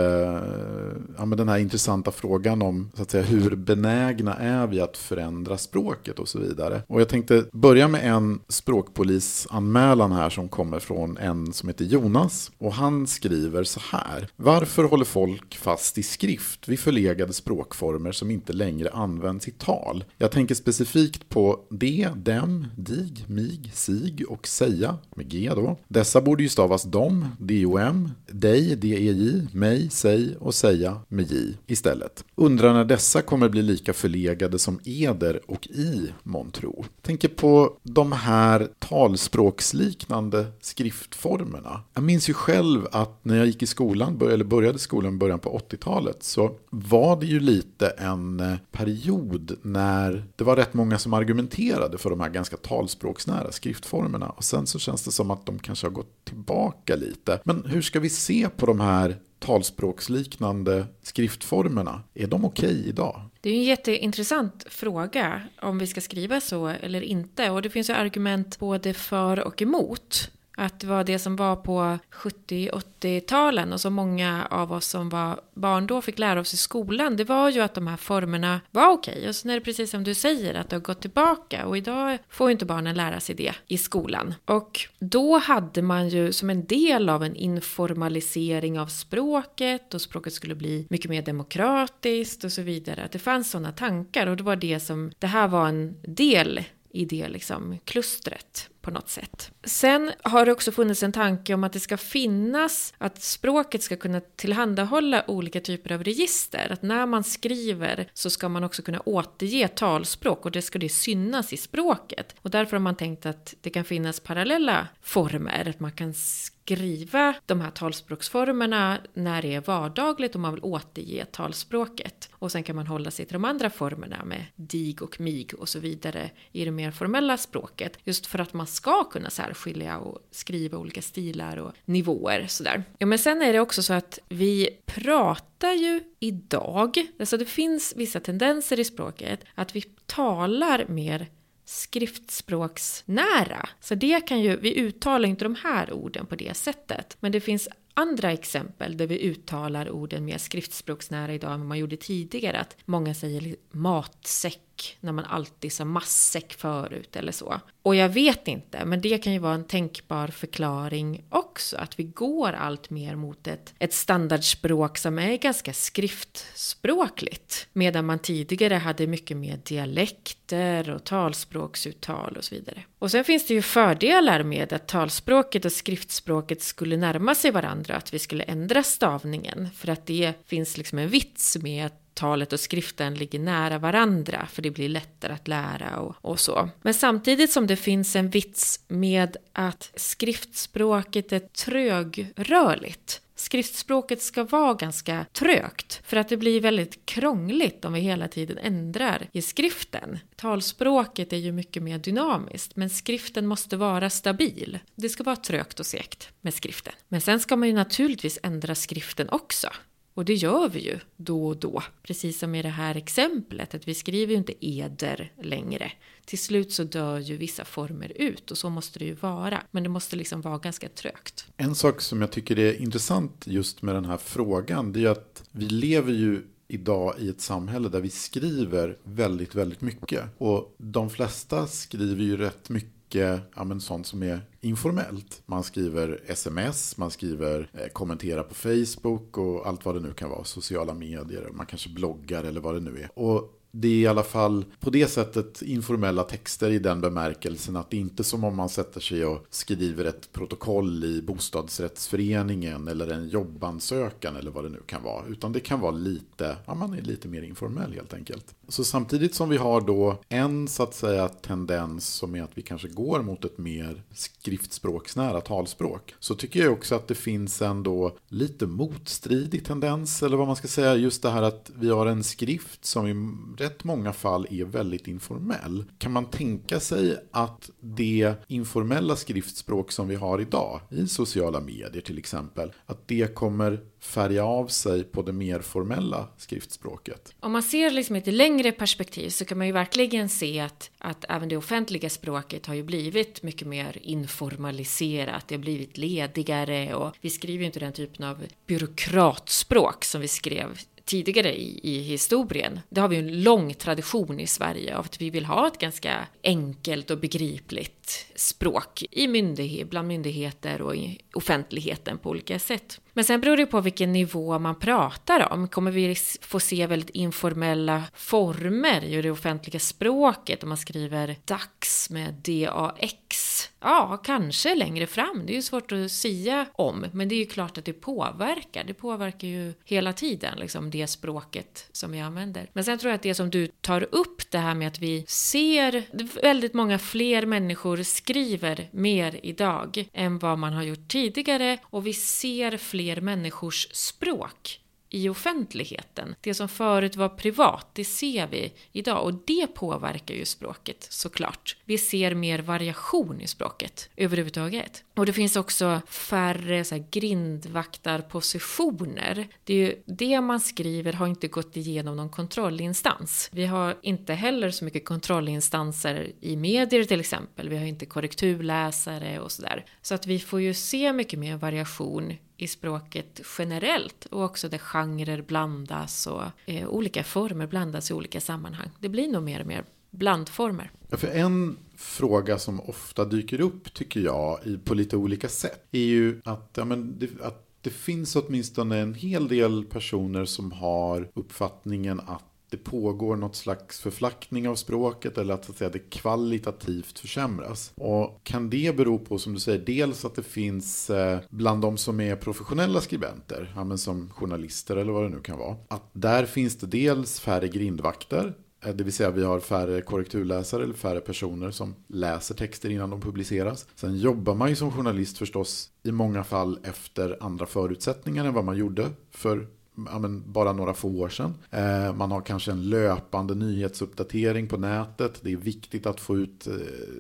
ja, 1.18 1.26
men 1.26 1.38
den 1.38 1.50
här 1.50 1.58
intressanta 1.58 2.12
frågan 2.12 2.62
om 2.62 2.92
så 2.96 3.02
att 3.02 3.12
säga, 3.12 3.24
hur 3.24 3.56
benägna 3.56 4.36
är 4.36 4.68
vi 4.68 4.82
att 4.82 4.98
förändra 4.98 5.58
språket 5.58 6.20
och 6.20 6.28
så 6.28 6.40
vidare. 6.40 6.82
Och 6.88 7.02
jag 7.02 7.10
tänkte 7.10 7.46
börja 7.52 7.88
med 7.88 8.16
en 8.16 8.40
språkpolisanmälan 8.48 10.12
här 10.12 10.30
som 10.30 10.50
kommer 10.50 10.80
från 10.80 11.18
en 11.18 11.54
som 11.54 11.70
heter 11.70 11.86
Jonas. 11.86 12.52
Och 12.58 12.74
han 12.74 13.08
skriver 13.08 13.64
så 13.64 13.80
här. 13.92 14.28
Varför 14.36 14.84
håller 14.84 15.06
folk 15.06 15.58
fast 15.58 15.98
i 15.98 16.04
skrift 16.04 16.68
vid 16.68 16.80
förlegade 16.80 17.34
språkformer 17.34 18.12
som 18.12 18.32
inte 18.32 18.54
längre 18.54 18.90
används 18.90 19.48
i 19.48 19.52
tal? 19.52 20.04
Jag 20.18 20.32
tänker 20.32 20.56
specifikt 20.56 21.30
på 21.30 21.60
de, 21.70 22.08
dem, 22.16 22.68
dig, 22.76 23.26
mig, 23.28 23.72
sig 23.74 24.26
och 24.30 24.48
säga 24.48 24.98
med 25.16 25.30
g 25.30 25.52
då. 25.56 25.78
Dessa 25.88 26.22
borde 26.22 26.44
ju 26.44 26.50
stavas 26.50 26.84
dom, 26.84 27.28
d-o-m, 27.40 28.12
dig, 28.28 28.76
d-e-j, 28.76 29.48
mig 29.52 29.69
mig, 29.70 29.90
säg 29.92 30.36
och 30.40 30.56
säga 30.56 31.02
med 31.08 31.32
j 31.32 31.58
istället. 31.68 32.26
Undrar 32.36 32.74
när 32.74 32.86
dessa 32.86 33.22
kommer 33.22 33.50
bli 33.50 33.62
lika 33.62 33.94
förlegade 33.94 34.60
som 34.60 34.80
eder 34.86 35.42
och 35.48 35.68
i 35.68 36.14
månntro. 36.24 36.86
Tänker 37.02 37.28
på 37.28 37.78
de 37.84 38.12
här 38.12 38.68
talspråksliknande 38.80 40.46
skriftformerna. 40.62 41.82
Jag 41.94 42.04
minns 42.04 42.30
ju 42.30 42.34
själv 42.34 42.88
att 42.92 43.26
när 43.26 43.38
jag 43.38 43.48
gick 43.48 43.64
i 43.64 43.68
skolan, 43.68 44.22
eller 44.22 44.46
började 44.46 44.80
skolan 44.80 45.14
i 45.14 45.18
början 45.18 45.40
på 45.40 45.62
80-talet, 45.70 46.24
så 46.24 46.56
var 46.70 47.20
det 47.20 47.26
ju 47.26 47.40
lite 47.40 47.88
en 47.88 48.40
eh, 48.40 48.56
period 48.72 49.58
när 49.62 50.26
det 50.36 50.44
var 50.44 50.56
rätt 50.56 50.74
många 50.74 50.98
som 50.98 51.14
argumenterade 51.14 51.98
för 51.98 52.10
de 52.10 52.20
här 52.20 52.30
ganska 52.30 52.58
talspråksnära 52.58 53.52
skriftformerna. 53.52 54.30
Och 54.30 54.44
sen 54.44 54.68
så 54.68 54.80
känns 54.80 55.04
det 55.04 55.12
som 55.12 55.32
att 55.32 55.46
de 55.46 55.60
kanske 55.60 55.88
har 55.88 55.92
gått 55.92 56.26
tillbaka 56.26 56.96
lite. 56.96 57.40
Men 57.44 57.64
hur 57.66 57.82
ska 57.82 58.00
vi 58.00 58.10
se 58.10 58.50
på 58.58 58.66
de 58.66 58.80
här 58.80 59.18
talspråksliknande 59.40 60.88
skriftformerna, 61.02 62.04
är 62.14 62.28
de 62.28 62.46
okej 62.46 62.70
okay 62.70 62.90
idag? 62.90 63.22
Det 63.42 63.50
är 63.50 63.54
en 63.54 63.64
jätteintressant 63.64 64.66
fråga 64.70 65.42
om 65.62 65.80
vi 65.80 65.88
ska 65.88 66.02
skriva 66.02 66.42
så 66.42 66.68
eller 66.68 67.02
inte. 67.02 67.50
Och 67.50 67.62
det 67.62 67.70
finns 67.70 67.90
ju 67.90 67.94
argument 67.94 68.60
både 68.60 68.94
för 68.94 69.40
och 69.40 69.62
emot 69.62 70.32
att 70.60 70.80
det 70.80 70.88
var 70.88 71.04
det 71.04 71.20
som 71.20 71.36
var 71.36 71.56
på 71.56 71.98
70-80-talen 72.12 73.74
och 73.74 73.82
som 73.82 73.94
många 73.94 74.48
av 74.52 74.72
oss 74.74 74.86
som 74.86 75.10
var 75.10 75.40
barn 75.54 75.88
då 75.88 76.02
fick 76.02 76.20
lära 76.20 76.40
oss 76.40 76.54
i 76.54 76.58
skolan, 76.58 77.18
det 77.18 77.24
var 77.24 77.50
ju 77.50 77.62
att 77.62 77.74
de 77.74 77.88
här 77.88 77.98
formerna 77.98 78.62
var 78.72 78.88
okej. 78.88 79.14
Okay. 79.14 79.30
Och 79.30 79.36
sen 79.36 79.52
är 79.52 79.56
det 79.56 79.62
precis 79.62 79.92
som 79.92 80.04
du 80.04 80.14
säger, 80.14 80.54
att 80.54 80.70
det 80.70 80.76
har 80.76 80.82
gått 80.82 81.02
tillbaka. 81.02 81.66
Och 81.66 81.78
idag 81.78 82.18
får 82.30 82.50
ju 82.50 82.52
inte 82.52 82.66
barnen 82.66 82.96
lära 82.96 83.20
sig 83.20 83.36
det 83.36 83.54
i 83.68 83.78
skolan. 83.78 84.34
Och 84.46 84.80
då 85.00 85.38
hade 85.38 85.82
man 85.82 86.10
ju 86.10 86.32
som 86.32 86.50
en 86.50 86.66
del 86.66 87.10
av 87.10 87.24
en 87.24 87.36
informalisering 87.36 88.80
av 88.80 88.88
språket 88.88 89.94
och 89.94 90.02
språket 90.02 90.34
skulle 90.34 90.56
bli 90.56 90.88
mycket 90.90 91.10
mer 91.10 91.22
demokratiskt 91.22 92.44
och 92.44 92.52
så 92.52 92.62
vidare. 92.62 93.04
Att 93.04 93.12
det 93.12 93.20
fanns 93.20 93.52
sådana 93.52 93.72
tankar 93.72 94.28
och 94.28 94.38
det 94.38 94.44
var 94.44 94.56
det 94.56 94.80
som, 94.80 95.12
det 95.20 95.28
här 95.28 95.48
var 95.48 95.68
en 95.68 95.96
del 96.02 96.64
i 96.92 97.06
det 97.06 97.28
liksom 97.28 97.78
klustret 97.86 98.70
på 98.82 98.92
något 98.92 99.10
sätt. 99.10 99.52
Sen 99.64 100.12
har 100.24 100.46
det 100.46 100.52
också 100.52 100.72
funnits 100.72 101.04
en 101.04 101.12
tanke 101.12 101.54
om 101.54 101.64
att 101.64 101.74
det 101.74 101.80
ska 101.80 101.98
finnas, 101.98 102.94
att 102.98 103.22
språket 103.22 103.84
ska 103.84 103.96
kunna 103.96 104.22
tillhandahålla 104.36 105.24
olika 105.28 105.62
typer 105.62 105.92
av 105.92 106.04
register. 106.04 106.68
Att 106.72 106.82
när 106.82 107.06
man 107.06 107.24
skriver 107.24 108.10
så 108.14 108.30
ska 108.30 108.50
man 108.50 108.64
också 108.64 108.82
kunna 108.82 109.00
återge 109.00 109.68
talspråk 109.68 110.46
och 110.46 110.52
det 110.52 110.62
ska 110.62 110.80
det 110.80 110.90
synas 110.90 111.54
i 111.54 111.58
språket. 111.58 112.36
Och 112.42 112.50
därför 112.50 112.72
har 112.72 112.82
man 112.82 112.96
tänkt 112.96 113.26
att 113.26 113.56
det 113.62 113.70
kan 113.70 113.84
finnas 113.84 114.20
parallella 114.20 114.88
former, 115.02 115.70
att 115.70 115.80
man 115.80 115.92
kan 115.92 116.14
skriva 116.14 116.59
skriva 116.70 117.36
de 117.46 117.62
här 117.62 117.72
talspråksformerna 117.72 118.98
när 119.14 119.42
det 119.42 119.56
är 119.56 119.62
vardagligt 119.62 120.36
och 120.36 120.42
man 120.42 120.54
vill 120.54 120.64
återge 120.64 121.26
talspråket. 121.26 122.30
Och 122.32 122.52
sen 122.52 122.64
kan 122.64 122.76
man 122.76 122.88
hålla 122.88 123.12
sig 123.12 123.26
till 123.26 123.34
de 123.34 123.46
andra 123.46 123.70
formerna 123.70 124.26
med 124.26 124.46
dig 124.56 124.96
och 125.02 125.20
mig 125.20 125.48
och 125.58 125.70
så 125.70 125.80
vidare 125.80 126.30
i 126.52 126.66
det 126.66 126.72
mer 126.72 126.92
formella 126.92 127.38
språket. 127.38 127.98
Just 128.04 128.26
för 128.26 128.40
att 128.40 128.54
man 128.54 128.68
ska 128.68 129.04
kunna 129.04 129.30
särskilja 129.30 129.98
och 129.98 130.20
skriva 130.32 130.78
olika 130.78 131.02
stilar 131.02 131.58
och 131.58 131.72
nivåer 131.86 132.46
sådär. 132.48 132.84
Ja, 132.98 133.06
men 133.06 133.20
sen 133.20 133.42
är 133.42 133.54
det 133.54 133.60
också 133.60 133.84
så 133.84 133.94
att 133.94 134.20
vi 134.30 134.70
pratar 134.86 135.74
ju 135.74 136.02
idag, 136.20 136.98
alltså 137.20 137.38
det 137.38 137.46
finns 137.46 137.94
vissa 137.96 138.20
tendenser 138.20 138.80
i 138.80 138.84
språket 138.84 139.40
att 139.56 139.76
vi 139.76 139.82
talar 140.06 140.86
mer 140.88 141.28
skriftspråksnära. 141.70 143.70
Så 143.80 143.96
det 143.96 144.28
kan 144.28 144.42
ju, 144.42 144.58
vi 144.58 144.80
uttalar 144.80 145.30
inte 145.30 145.46
de 145.46 145.56
här 145.56 145.94
orden 145.94 146.26
på 146.26 146.36
det 146.36 146.58
sättet. 146.58 147.18
Men 147.20 147.32
det 147.32 147.40
finns 147.40 147.70
andra 148.00 148.32
exempel 148.32 148.98
där 148.98 149.08
vi 149.08 149.20
uttalar 149.20 149.90
orden 149.90 150.26
mer 150.26 150.38
skriftspråksnära 150.38 151.34
idag 151.34 151.54
än 151.54 151.60
vad 151.60 151.68
man 151.68 151.80
gjorde 151.80 151.98
tidigare. 151.98 152.60
Att 152.60 152.78
många 152.86 153.14
säger 153.14 153.56
matsäck 153.72 154.98
när 155.00 155.12
man 155.12 155.26
alltid 155.26 155.74
sa 155.74 155.86
massäck 155.86 156.54
förut 156.54 157.16
eller 157.16 157.32
så. 157.32 157.62
Och 157.82 157.96
jag 157.96 158.10
vet 158.10 158.48
inte, 158.48 158.86
men 158.86 159.02
det 159.02 159.18
kan 159.18 159.34
ju 159.34 159.40
vara 159.40 159.54
en 159.54 159.68
tänkbar 159.68 160.28
förklaring 160.28 161.24
också. 161.30 161.78
Att 161.78 162.00
vi 162.00 162.04
går 162.04 162.54
allt 162.54 162.90
mer 162.90 163.16
mot 163.16 163.48
ett, 163.48 163.74
ett 163.80 163.94
standardspråk 163.94 164.98
som 164.98 165.20
är 165.20 165.38
ganska 165.38 165.74
skriftspråkligt. 165.74 167.68
Medan 167.74 168.06
man 168.06 168.20
tidigare 168.20 168.74
hade 168.74 169.08
mycket 169.08 169.38
mer 169.38 169.60
dialekter 169.64 170.90
och 170.90 171.04
talspråksuttal 171.04 172.38
och 172.38 172.44
så 172.44 172.56
vidare. 172.56 172.84
Och 173.00 173.12
sen 173.12 173.24
finns 173.24 173.48
det 173.48 173.54
ju 173.54 173.62
fördelar 173.62 174.44
med 174.44 174.74
att 174.74 174.88
talspråket 174.88 175.66
och 175.66 175.72
skriftspråket 175.72 176.62
skulle 176.62 176.98
närma 176.98 177.36
sig 177.36 177.52
varandra. 177.52 177.89
Att 177.94 178.14
vi 178.14 178.20
skulle 178.20 178.44
ändra 178.44 178.84
stavningen. 178.84 179.70
För 179.76 179.90
att 179.90 180.06
det 180.06 180.34
finns 180.46 180.78
liksom 180.78 180.98
en 181.00 181.10
vits 181.10 181.58
med 181.58 181.86
att 181.86 182.10
talet 182.14 182.54
och 182.54 182.60
skriften 182.60 183.16
ligger 183.16 183.40
nära 183.40 183.78
varandra 183.78 184.48
för 184.52 184.62
det 184.62 184.72
blir 184.72 184.90
lättare 184.90 185.34
att 185.34 185.48
lära 185.48 186.00
och, 186.00 186.16
och, 186.22 186.40
så. 186.40 186.70
Men 186.82 186.94
samtidigt 186.94 187.52
som 187.52 187.68
det 187.68 187.76
finns 187.76 188.16
en 188.16 188.30
vits 188.30 188.80
med 188.88 189.38
att 189.54 189.92
skriftspråket 189.96 191.32
är 191.32 191.40
trögrörligt. 191.40 193.22
Skriftspråket 193.40 194.22
ska 194.22 194.44
vara 194.44 194.74
ganska 194.74 195.26
trögt 195.34 196.02
för 196.04 196.18
att 196.18 196.30
det 196.30 196.38
blir 196.38 196.62
väldigt 196.62 197.06
krångligt 197.06 197.86
om 197.86 197.94
vi 197.94 198.00
hela 198.00 198.28
tiden 198.28 198.58
ändrar 198.58 199.28
i 199.32 199.42
skriften. 199.42 200.20
Talspråket 200.36 201.34
är 201.34 201.38
ju 201.38 201.52
mycket 201.52 201.84
mer 201.84 201.98
dynamiskt 201.98 202.76
men 202.76 202.90
skriften 202.90 203.48
måste 203.48 203.78
vara 203.78 204.10
stabil. 204.10 204.80
Det 204.96 205.10
ska 205.10 205.24
vara 205.24 205.36
trögt 205.36 205.80
och 205.80 205.86
segt 205.86 206.30
med 206.42 206.54
skriften. 206.54 206.94
Men 207.08 207.22
sen 207.22 207.40
ska 207.40 207.56
man 207.56 207.68
ju 207.68 207.74
naturligtvis 207.74 208.40
ändra 208.44 208.76
skriften 208.76 209.30
också. 209.30 209.70
Och 210.14 210.26
det 210.26 210.34
gör 210.34 210.70
vi 210.70 210.80
ju 210.80 211.00
då 211.18 211.48
och 211.48 211.58
då. 211.58 211.84
Precis 212.04 212.40
som 212.40 212.56
i 212.56 212.62
det 212.62 212.70
här 212.70 212.96
exemplet, 212.96 213.76
att 213.76 213.88
vi 213.88 213.96
skriver 213.96 214.32
ju 214.32 214.38
inte 214.38 214.66
eder 214.66 215.32
längre. 215.42 215.92
Till 216.26 216.40
slut 216.40 216.72
så 216.72 216.84
dör 216.84 217.20
ju 217.20 217.38
vissa 217.38 217.66
former 217.66 218.12
ut 218.16 218.52
och 218.52 218.58
så 218.58 218.70
måste 218.70 219.00
det 219.00 219.06
ju 219.06 219.14
vara. 219.14 219.64
Men 219.72 219.84
det 219.84 219.90
måste 219.90 220.16
liksom 220.16 220.42
vara 220.42 220.58
ganska 220.58 220.90
trögt. 220.90 221.48
En 221.58 221.76
sak 221.76 222.02
som 222.02 222.22
jag 222.22 222.32
tycker 222.32 222.60
är 222.60 222.82
intressant 222.82 223.44
just 223.48 223.82
med 223.82 223.96
den 223.96 224.06
här 224.06 224.18
frågan, 224.18 224.94
det 224.94 225.00
är 225.00 225.02
ju 225.02 225.08
att 225.08 225.44
vi 225.52 225.66
lever 225.66 226.14
ju 226.14 226.42
idag 226.68 227.16
i 227.20 227.30
ett 227.30 227.42
samhälle 227.42 227.90
där 227.90 228.02
vi 228.02 228.10
skriver 228.10 228.98
väldigt, 229.04 229.56
väldigt 229.56 229.82
mycket. 229.82 230.24
Och 230.38 230.76
de 230.78 231.10
flesta 231.10 231.68
skriver 231.68 232.24
ju 232.24 232.38
rätt 232.38 232.70
mycket 232.70 232.99
mycket 233.10 233.42
ja, 233.56 233.64
men 233.64 233.82
sånt 233.82 234.08
som 234.08 234.24
är 234.24 234.42
informellt. 234.62 235.42
Man 235.46 235.64
skriver 235.64 236.22
sms, 236.28 236.98
man 236.98 237.12
skriver 237.12 237.70
eh, 237.74 237.88
kommentera 237.88 238.44
på 238.44 238.56
Facebook 238.56 239.38
och 239.38 239.68
allt 239.68 239.86
vad 239.86 239.96
det 239.96 240.02
nu 240.02 240.14
kan 240.14 240.30
vara. 240.30 240.44
Sociala 240.44 240.94
medier, 240.94 241.50
man 241.54 241.66
kanske 241.66 241.90
bloggar 241.90 242.44
eller 242.44 242.62
vad 242.62 242.74
det 242.76 242.80
nu 242.80 242.98
är. 243.00 243.10
Och 243.20 243.56
det 243.72 243.88
är 243.88 244.00
i 244.00 244.08
alla 244.08 244.24
fall 244.24 244.66
på 244.80 244.90
det 244.90 245.08
sättet 245.08 245.62
informella 245.62 246.24
texter 246.24 246.70
i 246.70 246.80
den 246.80 247.02
bemärkelsen 247.02 247.76
att 247.76 247.90
det 247.90 247.98
inte 247.98 248.22
är 248.22 248.24
som 248.24 248.44
om 248.44 248.56
man 248.56 248.70
sätter 248.70 249.00
sig 249.00 249.26
och 249.26 249.46
skriver 249.50 250.06
ett 250.06 250.34
protokoll 250.34 251.04
i 251.04 251.22
bostadsrättsföreningen 251.22 252.88
eller 252.88 253.08
en 253.08 253.30
jobbansökan 253.30 254.36
eller 254.36 254.52
vad 254.52 254.64
det 254.64 254.70
nu 254.70 254.82
kan 254.86 255.04
vara. 255.04 255.26
Utan 255.28 255.52
det 255.52 255.60
kan 255.60 255.80
vara 255.80 255.92
lite, 255.92 256.58
ja 256.66 256.76
man 256.76 256.94
är 256.94 257.02
lite 257.02 257.28
mer 257.28 257.42
informell 257.42 257.94
helt 257.94 258.14
enkelt. 258.14 258.56
Så 258.70 258.84
samtidigt 258.84 259.36
som 259.36 259.50
vi 259.50 259.58
har 259.58 259.82
då 259.82 260.18
en 260.30 260.68
så 260.68 260.84
att 260.84 260.94
säga 260.94 261.30
tendens 261.30 262.08
som 262.08 262.36
är 262.36 262.42
att 262.42 262.58
vi 262.58 262.62
kanske 262.62 262.88
går 262.88 263.22
mot 263.22 263.46
ett 263.46 263.58
mer 263.58 264.04
skriftspråksnära 264.14 265.42
talspråk. 265.42 266.16
Så 266.20 266.36
tycker 266.36 266.64
jag 266.64 266.74
också 266.74 266.96
att 266.96 267.08
det 267.08 267.16
finns 267.16 267.62
en 267.62 267.84
då 267.84 268.18
lite 268.28 268.68
motstridig 268.68 269.66
tendens 269.66 270.24
eller 270.24 270.38
vad 270.38 270.48
man 270.48 270.56
ska 270.56 270.68
säga. 270.68 270.96
Just 270.96 271.22
det 271.22 271.30
här 271.30 271.42
att 271.42 271.72
vi 271.76 271.90
har 271.90 272.06
en 272.06 272.24
skrift 272.24 272.86
som 272.86 273.08
i 273.08 273.16
rätt 273.64 273.84
många 273.84 274.14
fall 274.14 274.48
är 274.50 274.66
väldigt 274.66 275.08
informell. 275.08 275.84
Kan 275.98 276.12
man 276.12 276.26
tänka 276.26 276.80
sig 276.80 277.18
att 277.32 277.70
det 277.80 278.34
informella 278.48 279.16
skriftspråk 279.16 279.92
som 279.92 280.08
vi 280.08 280.16
har 280.16 280.42
idag 280.42 280.82
i 280.90 281.08
sociala 281.08 281.60
medier 281.60 282.02
till 282.02 282.18
exempel, 282.18 282.72
att 282.86 283.08
det 283.08 283.36
kommer 283.36 283.80
färga 284.00 284.46
av 284.46 284.68
sig 284.68 285.04
på 285.04 285.22
det 285.22 285.34
mer 285.34 285.60
formella 285.60 286.28
skriftspråket. 286.38 287.34
Om 287.40 287.52
man 287.52 287.64
ser 287.64 287.92
liksom 287.92 288.16
lite 288.16 288.32
längre 288.32 288.59
perspektiv 288.64 289.30
så 289.30 289.46
kan 289.46 289.58
man 289.58 289.68
ju 289.68 289.74
verkligen 289.74 290.30
se 290.30 290.60
att, 290.60 290.92
att 290.98 291.26
även 291.30 291.50
det 291.50 291.58
offentliga 291.58 292.10
språket 292.10 292.66
har 292.66 292.76
ju 292.76 292.84
blivit 292.84 293.44
mycket 293.44 293.68
mer 293.68 293.98
informaliserat. 294.02 295.48
Det 295.48 295.56
har 295.56 295.60
blivit 295.60 295.98
ledigare 295.98 296.94
och 296.94 297.16
vi 297.22 297.30
skriver 297.30 297.60
ju 297.60 297.66
inte 297.66 297.80
den 297.80 297.94
typen 297.94 298.26
av 298.26 298.46
byråkratspråk 298.68 300.06
som 300.06 300.22
vi 300.22 300.28
skrev 300.28 300.80
tidigare 301.10 301.60
i, 301.60 301.80
i 301.84 302.02
historien. 302.02 302.80
Det 302.90 303.02
har 303.02 303.08
vi 303.08 303.18
en 303.18 303.44
lång 303.44 303.74
tradition 303.74 304.40
i 304.40 304.48
Sverige 304.48 304.98
av 304.98 305.06
att 305.06 305.22
vi 305.22 305.30
vill 305.30 305.46
ha 305.46 305.68
ett 305.68 305.78
ganska 305.78 306.28
enkelt 306.44 307.12
och 307.12 307.20
begripligt 307.20 308.26
språk 308.36 309.04
i 309.12 309.28
myndighet, 309.28 309.90
bland 309.90 310.08
myndigheter 310.08 310.82
och 310.82 310.96
i 310.96 311.20
offentligheten 311.34 312.18
på 312.18 312.30
olika 312.30 312.60
sätt. 312.60 313.02
Men 313.14 313.24
sen 313.24 313.42
beror 313.42 313.58
det 313.58 313.66
på 313.66 313.82
vilken 313.82 314.14
nivå 314.14 314.60
man 314.60 314.80
pratar 314.80 315.54
om. 315.54 315.68
Kommer 315.68 315.92
vi 315.92 316.16
få 316.42 316.60
se 316.60 316.88
väldigt 316.88 317.10
informella 317.10 318.04
former 318.14 319.04
i 319.04 319.22
det 319.22 319.32
offentliga 319.32 319.80
språket 319.80 320.64
om 320.64 320.70
man 320.70 320.78
skriver 320.78 321.36
DAX 321.46 322.10
med 322.10 322.34
DAX? 322.34 323.59
Ja, 323.82 324.22
kanske 324.24 324.76
längre 324.76 325.08
fram. 325.08 325.46
Det 325.46 325.54
är 325.54 325.56
ju 325.56 325.62
svårt 325.62 325.92
att 325.92 326.12
säga 326.12 326.66
om, 326.74 327.06
men 327.14 327.28
det 327.28 327.36
är 327.36 327.40
ju 327.40 327.46
klart 327.46 327.78
att 327.78 327.86
det 327.86 327.94
påverkar. 327.94 328.84
Det 328.84 328.94
påverkar 328.94 329.48
ju 329.48 329.74
hela 329.86 330.14
tiden, 330.14 330.60
liksom 330.60 330.92
det 330.92 331.08
språket 331.08 331.90
som 331.92 332.12
vi 332.12 332.20
använder. 332.20 332.70
Men 332.74 332.84
sen 332.84 333.00
tror 333.00 333.10
jag 333.10 333.16
att 333.16 333.24
det 333.24 333.36
som 333.36 333.50
du 333.50 333.68
tar 333.68 334.08
upp, 334.12 334.52
det 334.52 334.58
här 334.58 334.76
med 334.76 334.88
att 334.88 335.00
vi 335.00 335.26
ser 335.28 336.04
väldigt 336.42 336.74
många 336.74 337.00
fler 337.00 337.46
människor 337.46 338.04
skriver 338.04 338.90
mer 338.92 339.40
idag 339.44 340.10
än 340.14 340.40
vad 340.40 340.60
man 340.60 340.74
har 340.74 340.84
gjort 340.84 341.08
tidigare 341.08 341.78
och 341.84 342.08
vi 342.08 342.14
ser 342.14 342.78
fler 342.78 343.22
människors 343.22 343.88
språk 343.92 344.80
i 345.10 345.30
offentligheten. 345.30 346.36
Det 346.42 346.54
som 346.54 346.70
förut 346.70 347.16
var 347.16 347.30
privat, 347.30 347.88
det 347.94 348.06
ser 348.06 348.48
vi 348.48 348.74
idag 348.92 349.24
och 349.24 349.34
det 349.34 349.68
påverkar 349.68 350.36
ju 350.36 350.46
språket 350.46 351.08
såklart. 351.10 351.78
Vi 351.86 351.98
ser 351.98 352.34
mer 352.34 352.60
variation 352.60 353.42
i 353.42 353.48
språket 353.48 354.10
överhuvudtaget. 354.16 355.04
Och 355.20 355.26
det 355.26 355.34
finns 355.34 355.56
också 355.56 356.02
färre 356.08 356.84
så 356.84 356.96
här, 356.96 357.06
grindvaktarpositioner. 357.12 359.48
Det 359.64 359.74
är 359.74 359.78
ju 359.78 359.96
det 360.06 360.42
man 360.42 360.60
skriver 360.60 361.14
har 361.14 361.28
inte 361.28 361.48
gått 361.48 361.78
igenom 361.78 362.16
någon 362.16 362.30
kontrollinstans. 362.30 363.50
Vi 363.52 363.66
har 363.66 363.98
inte 364.02 364.34
heller 364.34 364.72
så 364.72 364.86
mycket 364.86 365.06
kontrollinstanser 365.06 366.32
i 366.42 366.56
medier 366.56 367.04
till 367.04 367.20
exempel. 367.20 367.70
Vi 367.70 367.78
har 367.78 367.86
inte 367.86 368.06
korrekturläsare 368.06 369.40
och 369.40 369.52
sådär. 369.52 369.86
Så 370.02 370.16
att 370.16 370.28
vi 370.28 370.40
får 370.40 370.62
ju 370.62 370.74
se 370.74 371.14
mycket 371.14 371.40
mer 371.40 371.58
variation 371.58 372.34
i 372.58 372.68
språket 372.68 373.42
generellt 373.58 374.26
och 374.26 374.44
också 374.44 374.70
där 374.70 374.78
genrer 374.78 375.42
blandas 375.42 376.28
och 376.28 376.44
eh, 376.66 376.88
olika 376.88 377.24
former 377.24 377.68
blandas 377.68 378.12
i 378.12 378.14
olika 378.14 378.42
sammanhang. 378.42 378.90
Det 379.00 379.10
blir 379.10 379.28
nog 379.28 379.44
mer 379.44 379.60
och 379.60 379.68
mer 379.68 379.84
blandformer. 380.10 380.92
Ja, 381.10 381.18
för 381.18 381.28
en 381.28 381.78
fråga 381.96 382.60
som 382.60 382.80
ofta 382.82 383.26
dyker 383.26 383.62
upp 383.62 383.94
tycker 383.94 384.20
jag 384.20 384.60
på 384.84 384.94
lite 384.94 385.18
olika 385.18 385.50
sätt 385.50 385.86
är 385.92 386.00
ju 386.00 386.42
att, 386.44 386.72
ja, 386.76 386.86
men 386.86 387.20
det, 387.20 387.30
att 387.42 387.66
det 387.82 387.90
finns 387.90 388.36
åtminstone 388.36 388.98
en 388.98 389.14
hel 389.14 389.48
del 389.48 389.86
personer 389.86 390.46
som 390.46 390.72
har 390.72 391.30
uppfattningen 391.34 392.20
att 392.20 392.44
det 392.70 392.78
pågår 392.78 393.36
något 393.36 393.56
slags 393.56 394.00
förflackning 394.00 394.70
av 394.70 394.76
språket 394.76 395.38
eller 395.38 395.54
att, 395.54 395.66
så 395.66 395.72
att 395.72 395.78
säga, 395.78 395.90
det 395.90 396.10
kvalitativt 396.10 397.20
försämras. 397.20 397.94
Och 397.96 398.40
kan 398.44 398.70
det 398.70 398.96
bero 398.98 399.20
på, 399.20 399.38
som 399.38 399.54
du 399.54 399.60
säger, 399.60 399.80
dels 399.80 400.26
att 400.26 400.36
det 400.36 400.44
finns 400.44 401.10
eh, 401.10 401.40
bland 401.50 401.82
de 401.82 401.98
som 401.98 402.20
är 402.20 402.36
professionella 402.36 403.02
skribenter, 403.02 403.74
ja, 403.76 403.84
men 403.84 403.98
som 403.98 404.30
journalister 404.30 404.96
eller 404.96 405.12
vad 405.12 405.24
det 405.24 405.30
nu 405.30 405.42
kan 405.42 405.60
vara, 405.60 405.76
att 405.88 406.10
där 406.14 406.46
finns 406.46 406.78
det 406.78 406.88
dels 406.88 407.40
färre 407.40 407.68
grindvakter, 407.68 408.54
Eh, 408.82 408.96
det 408.96 409.04
vill 409.04 409.14
säga 409.14 409.32
vi 409.32 409.44
har 409.44 409.60
färre 409.60 410.02
korrekturläsare 410.02 410.84
eller 410.84 410.94
färre 410.94 411.20
personer 411.20 411.72
som 411.72 411.96
läser 412.08 412.56
texter 412.56 412.90
innan 412.90 413.10
de 413.10 413.22
publiceras. 413.22 413.88
Sen 413.96 414.18
jobbar 414.18 414.56
man 414.56 414.70
ju 414.70 414.76
som 414.76 414.92
journalist 414.92 415.38
förstås 415.38 415.90
i 416.04 416.12
många 416.12 416.44
fall 416.44 416.80
efter 416.84 417.38
andra 417.42 417.66
förutsättningar 417.66 418.46
än 418.46 418.54
vad 418.54 418.66
man 418.66 418.78
gjorde 418.78 419.10
för 419.32 419.68
ja, 420.08 420.20
men, 420.20 420.52
bara 420.52 420.74
några 420.74 420.94
få 420.94 421.10
år 421.10 421.30
sedan. 421.30 421.54
Eh, 421.72 422.16
man 422.16 422.32
har 422.32 422.42
kanske 422.42 422.72
en 422.72 422.90
löpande 422.90 423.56
nyhetsuppdatering 423.56 424.68
på 424.68 424.78
nätet. 424.78 425.40
Det 425.42 425.52
är 425.52 425.58
viktigt 425.58 426.06
att 426.06 426.20
få 426.20 426.38
ut 426.38 426.68
eh, 426.68 426.74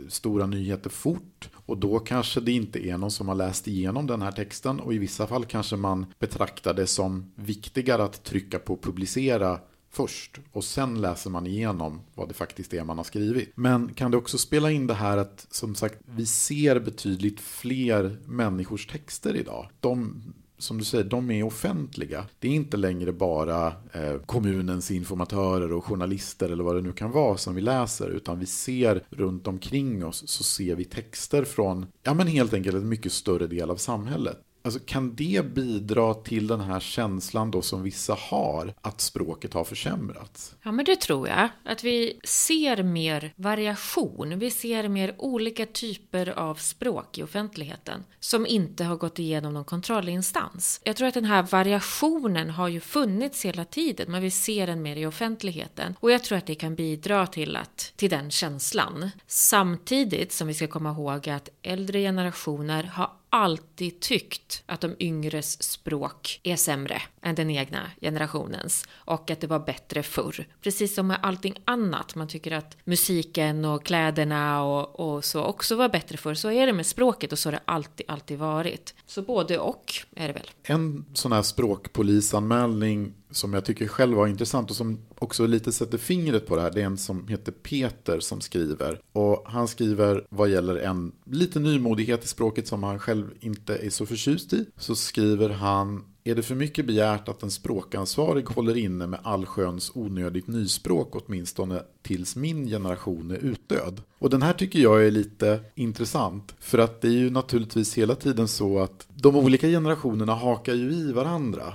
stora 0.08 0.46
nyheter 0.46 0.90
fort. 0.90 1.50
Och 1.54 1.78
då 1.78 2.00
kanske 2.00 2.42
det 2.42 2.52
inte 2.52 2.88
är 2.88 2.98
någon 2.98 3.12
som 3.12 3.28
har 3.28 3.36
läst 3.36 3.68
igenom 3.68 4.08
den 4.08 4.22
här 4.22 4.32
texten. 4.32 4.80
Och 4.80 4.94
i 4.94 4.98
vissa 4.98 5.28
fall 5.28 5.46
kanske 5.46 5.76
man 5.76 6.06
betraktar 6.20 6.74
det 6.74 6.88
som 6.88 7.32
viktigare 7.36 8.04
att 8.04 8.24
trycka 8.24 8.60
på 8.60 8.78
publicera 8.78 9.60
först 10.00 10.40
och 10.52 10.64
sen 10.64 11.02
läser 11.02 11.30
man 11.30 11.48
igenom 11.48 12.02
vad 12.16 12.28
det 12.28 12.34
faktiskt 12.34 12.74
är 12.74 12.84
man 12.84 12.98
har 12.98 13.04
skrivit. 13.04 13.52
Men 13.56 13.94
kan 13.94 14.12
det 14.12 14.18
också 14.18 14.38
spela 14.38 14.72
in 14.72 14.88
det 14.88 14.94
här 14.94 15.18
att 15.18 15.48
som 15.52 15.76
sagt 15.76 15.98
vi 16.06 16.26
ser 16.26 16.80
betydligt 16.80 17.40
fler 17.40 18.18
människors 18.26 18.88
texter 18.88 19.36
idag. 19.36 19.70
De 19.80 20.24
som 20.58 20.78
du 20.78 20.84
säger, 20.84 21.04
de 21.04 21.32
är 21.32 21.44
offentliga. 21.44 22.26
Det 22.40 22.48
är 22.48 22.52
inte 22.52 22.78
längre 22.78 23.12
bara 23.12 23.68
eh, 23.92 24.16
kommunens 24.26 24.92
informatörer 24.92 25.72
och 25.74 25.86
journalister 25.86 26.50
eller 26.50 26.64
vad 26.64 26.76
det 26.76 26.82
nu 26.82 26.92
kan 26.92 27.12
vara 27.12 27.38
som 27.38 27.56
vi 27.56 27.62
läser, 27.62 28.10
utan 28.10 28.40
vi 28.40 28.46
ser 28.46 29.04
runt 29.10 29.48
omkring 29.48 30.06
oss 30.06 30.24
så 30.28 30.44
ser 30.44 30.76
vi 30.76 30.86
texter 30.86 31.44
från, 31.44 31.86
ja 32.04 32.14
men 32.14 32.28
helt 32.28 32.54
enkelt 32.54 32.76
en 32.76 32.90
mycket 32.90 33.12
större 33.12 33.48
del 33.48 33.70
av 33.70 33.76
samhället. 33.76 34.38
Alltså, 34.70 34.82
kan 34.86 35.16
det 35.16 35.46
bidra 35.46 36.14
till 36.14 36.48
den 36.48 36.62
här 36.62 36.80
känslan 36.80 37.52
då 37.52 37.62
som 37.62 37.84
vissa 37.84 38.14
har, 38.14 38.74
att 38.82 39.02
språket 39.02 39.54
har 39.54 39.64
försämrats? 39.64 40.56
Ja, 40.64 40.72
men 40.72 40.86
det 40.86 40.96
tror 40.96 41.28
jag. 41.28 41.50
Att 41.66 41.84
vi 41.84 42.20
ser 42.24 42.84
mer 42.84 43.34
variation. 43.36 44.40
Vi 44.40 44.52
ser 44.52 44.88
mer 44.88 45.16
olika 45.18 45.66
typer 45.66 46.30
av 46.40 46.56
språk 46.56 47.18
i 47.18 47.24
offentligheten 47.24 48.04
som 48.20 48.46
inte 48.48 48.84
har 48.84 48.96
gått 48.96 49.20
igenom 49.20 49.54
någon 49.54 49.64
kontrollinstans. 49.64 50.82
Jag 50.84 50.96
tror 50.96 51.08
att 51.08 51.14
den 51.14 51.26
här 51.26 51.44
variationen 51.44 52.50
har 52.50 52.68
ju 52.68 52.80
funnits 52.80 53.46
hela 53.46 53.66
tiden, 53.66 54.12
men 54.12 54.22
vi 54.22 54.32
ser 54.32 54.68
den 54.68 54.82
mer 54.82 54.96
i 54.96 55.06
offentligheten. 55.06 55.96
Och 56.00 56.12
jag 56.12 56.24
tror 56.24 56.38
att 56.38 56.46
det 56.46 56.56
kan 56.56 56.76
bidra 56.76 57.28
till, 57.28 57.56
att, 57.56 57.94
till 57.96 58.10
den 58.10 58.32
känslan. 58.32 59.10
Samtidigt 59.28 60.32
som 60.32 60.48
vi 60.48 60.54
ska 60.54 60.68
komma 60.68 60.92
ihåg 60.92 61.30
att 61.30 61.50
äldre 61.62 62.00
generationer 62.00 62.84
har 62.84 63.12
alltid 63.30 64.00
tyckt 64.00 64.64
att 64.66 64.82
de 64.82 64.96
yngres 65.00 65.64
språk 65.64 66.40
är 66.44 66.56
sämre 66.56 67.02
än 67.22 67.36
den 67.36 67.50
egna 67.50 67.92
generationens 68.02 68.86
och 68.92 69.32
att 69.32 69.42
det 69.42 69.48
var 69.48 69.60
bättre 69.60 70.04
förr. 70.04 70.48
Precis 70.62 70.96
som 70.96 71.08
med 71.08 71.20
allting 71.22 71.56
annat, 71.66 72.16
man 72.16 72.28
tycker 72.28 72.52
att 72.52 72.78
musiken 72.84 73.66
och 73.66 73.86
kläderna 73.86 74.64
och, 74.64 75.00
och 75.00 75.26
så 75.26 75.44
också 75.44 75.76
var 75.76 75.90
bättre 75.90 76.18
förr, 76.18 76.34
så 76.34 76.52
är 76.52 76.66
det 76.68 76.74
med 76.74 76.86
språket 76.86 77.32
och 77.32 77.40
så 77.40 77.50
har 77.50 77.52
det 77.52 77.62
alltid, 77.66 78.06
alltid 78.10 78.38
varit. 78.38 78.94
Så 79.06 79.22
både 79.22 79.60
och 79.60 79.94
är 80.16 80.28
det 80.28 80.34
väl. 80.34 80.50
En 80.64 81.06
sån 81.14 81.32
här 81.32 81.42
språkpolisanmälning 81.42 83.14
som 83.32 83.54
jag 83.54 83.66
tycker 83.66 83.88
själv 83.88 84.18
var 84.18 84.28
intressant 84.28 84.70
och 84.70 84.76
som 84.76 85.00
också 85.20 85.48
lite 85.48 85.72
sätter 85.72 85.98
fingret 85.98 86.48
på 86.48 86.56
det 86.56 86.62
här. 86.62 86.72
Det 86.72 86.82
är 86.82 86.86
en 86.86 86.98
som 86.98 87.28
heter 87.28 87.52
Peter 87.52 88.20
som 88.20 88.42
skriver. 88.42 89.02
Och 89.12 89.44
han 89.46 89.68
skriver 89.68 90.26
vad 90.30 90.50
gäller 90.50 90.76
en 90.76 91.12
lite 91.26 91.60
nymodighet 91.60 92.24
i 92.24 92.28
språket 92.28 92.68
som 92.68 92.84
han 92.84 93.00
själv 93.00 93.32
inte 93.40 93.76
är 93.76 93.90
så 93.90 94.06
förtjust 94.06 94.54
i. 94.54 94.66
Så 94.78 94.96
skriver 94.96 95.50
han 95.50 96.04
är 96.24 96.36
det 96.36 96.44
för 96.44 96.56
mycket 96.56 96.86
begärt 96.86 97.30
att 97.30 97.44
en 97.44 97.52
språkansvarig 97.52 98.46
håller 98.46 98.78
inne 98.78 99.08
med 99.08 99.20
allsköns 99.24 99.92
onödigt 99.96 100.48
nyspråk 100.48 101.16
åtminstone 101.16 101.84
tills 102.02 102.36
min 102.36 102.68
generation 102.68 103.32
är 103.32 103.36
utdöd? 103.36 104.02
Och 104.20 104.30
den 104.30 104.42
här 104.42 104.54
tycker 104.54 104.80
jag 104.80 105.06
är 105.06 105.12
lite 105.12 105.60
intressant. 105.76 106.56
För 106.60 106.78
att 106.78 107.02
det 107.02 107.08
är 107.08 107.12
ju 107.12 107.30
naturligtvis 107.30 107.98
hela 107.98 108.16
tiden 108.16 108.48
så 108.48 108.80
att 108.80 109.08
de 109.16 109.36
olika 109.36 109.68
generationerna 109.68 110.34
hakar 110.34 110.74
ju 110.74 110.92
i 110.92 111.12
varandra. 111.12 111.74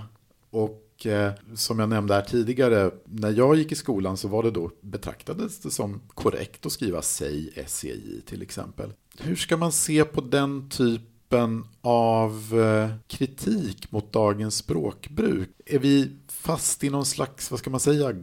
Och 0.94 1.06
Eh, 1.06 1.32
som 1.54 1.78
jag 1.78 1.88
nämnde 1.88 2.14
här 2.14 2.22
tidigare, 2.22 2.90
när 3.04 3.30
jag 3.30 3.56
gick 3.56 3.72
i 3.72 3.74
skolan 3.74 4.16
så 4.16 4.28
var 4.28 4.42
det 4.42 4.50
då, 4.50 4.70
betraktades 4.80 5.58
det 5.58 5.70
som 5.70 6.00
korrekt 6.08 6.66
att 6.66 6.72
skriva 6.72 7.02
SEI, 7.02 7.64
SEI 7.66 8.22
till 8.26 8.42
exempel. 8.42 8.92
Hur 9.18 9.36
ska 9.36 9.56
man 9.56 9.72
se 9.72 10.04
på 10.04 10.20
den 10.20 10.68
typen 10.68 11.64
av 11.80 12.60
eh, 12.60 12.96
kritik 13.06 13.92
mot 13.92 14.12
dagens 14.12 14.56
språkbruk? 14.56 15.50
Är 15.66 15.78
vi 15.78 16.10
fast 16.28 16.84
i 16.84 16.90
någon 16.90 17.06
slags, 17.06 17.50
vad 17.50 17.60
ska 17.60 17.70
man 17.70 17.80
säga, 17.80 18.14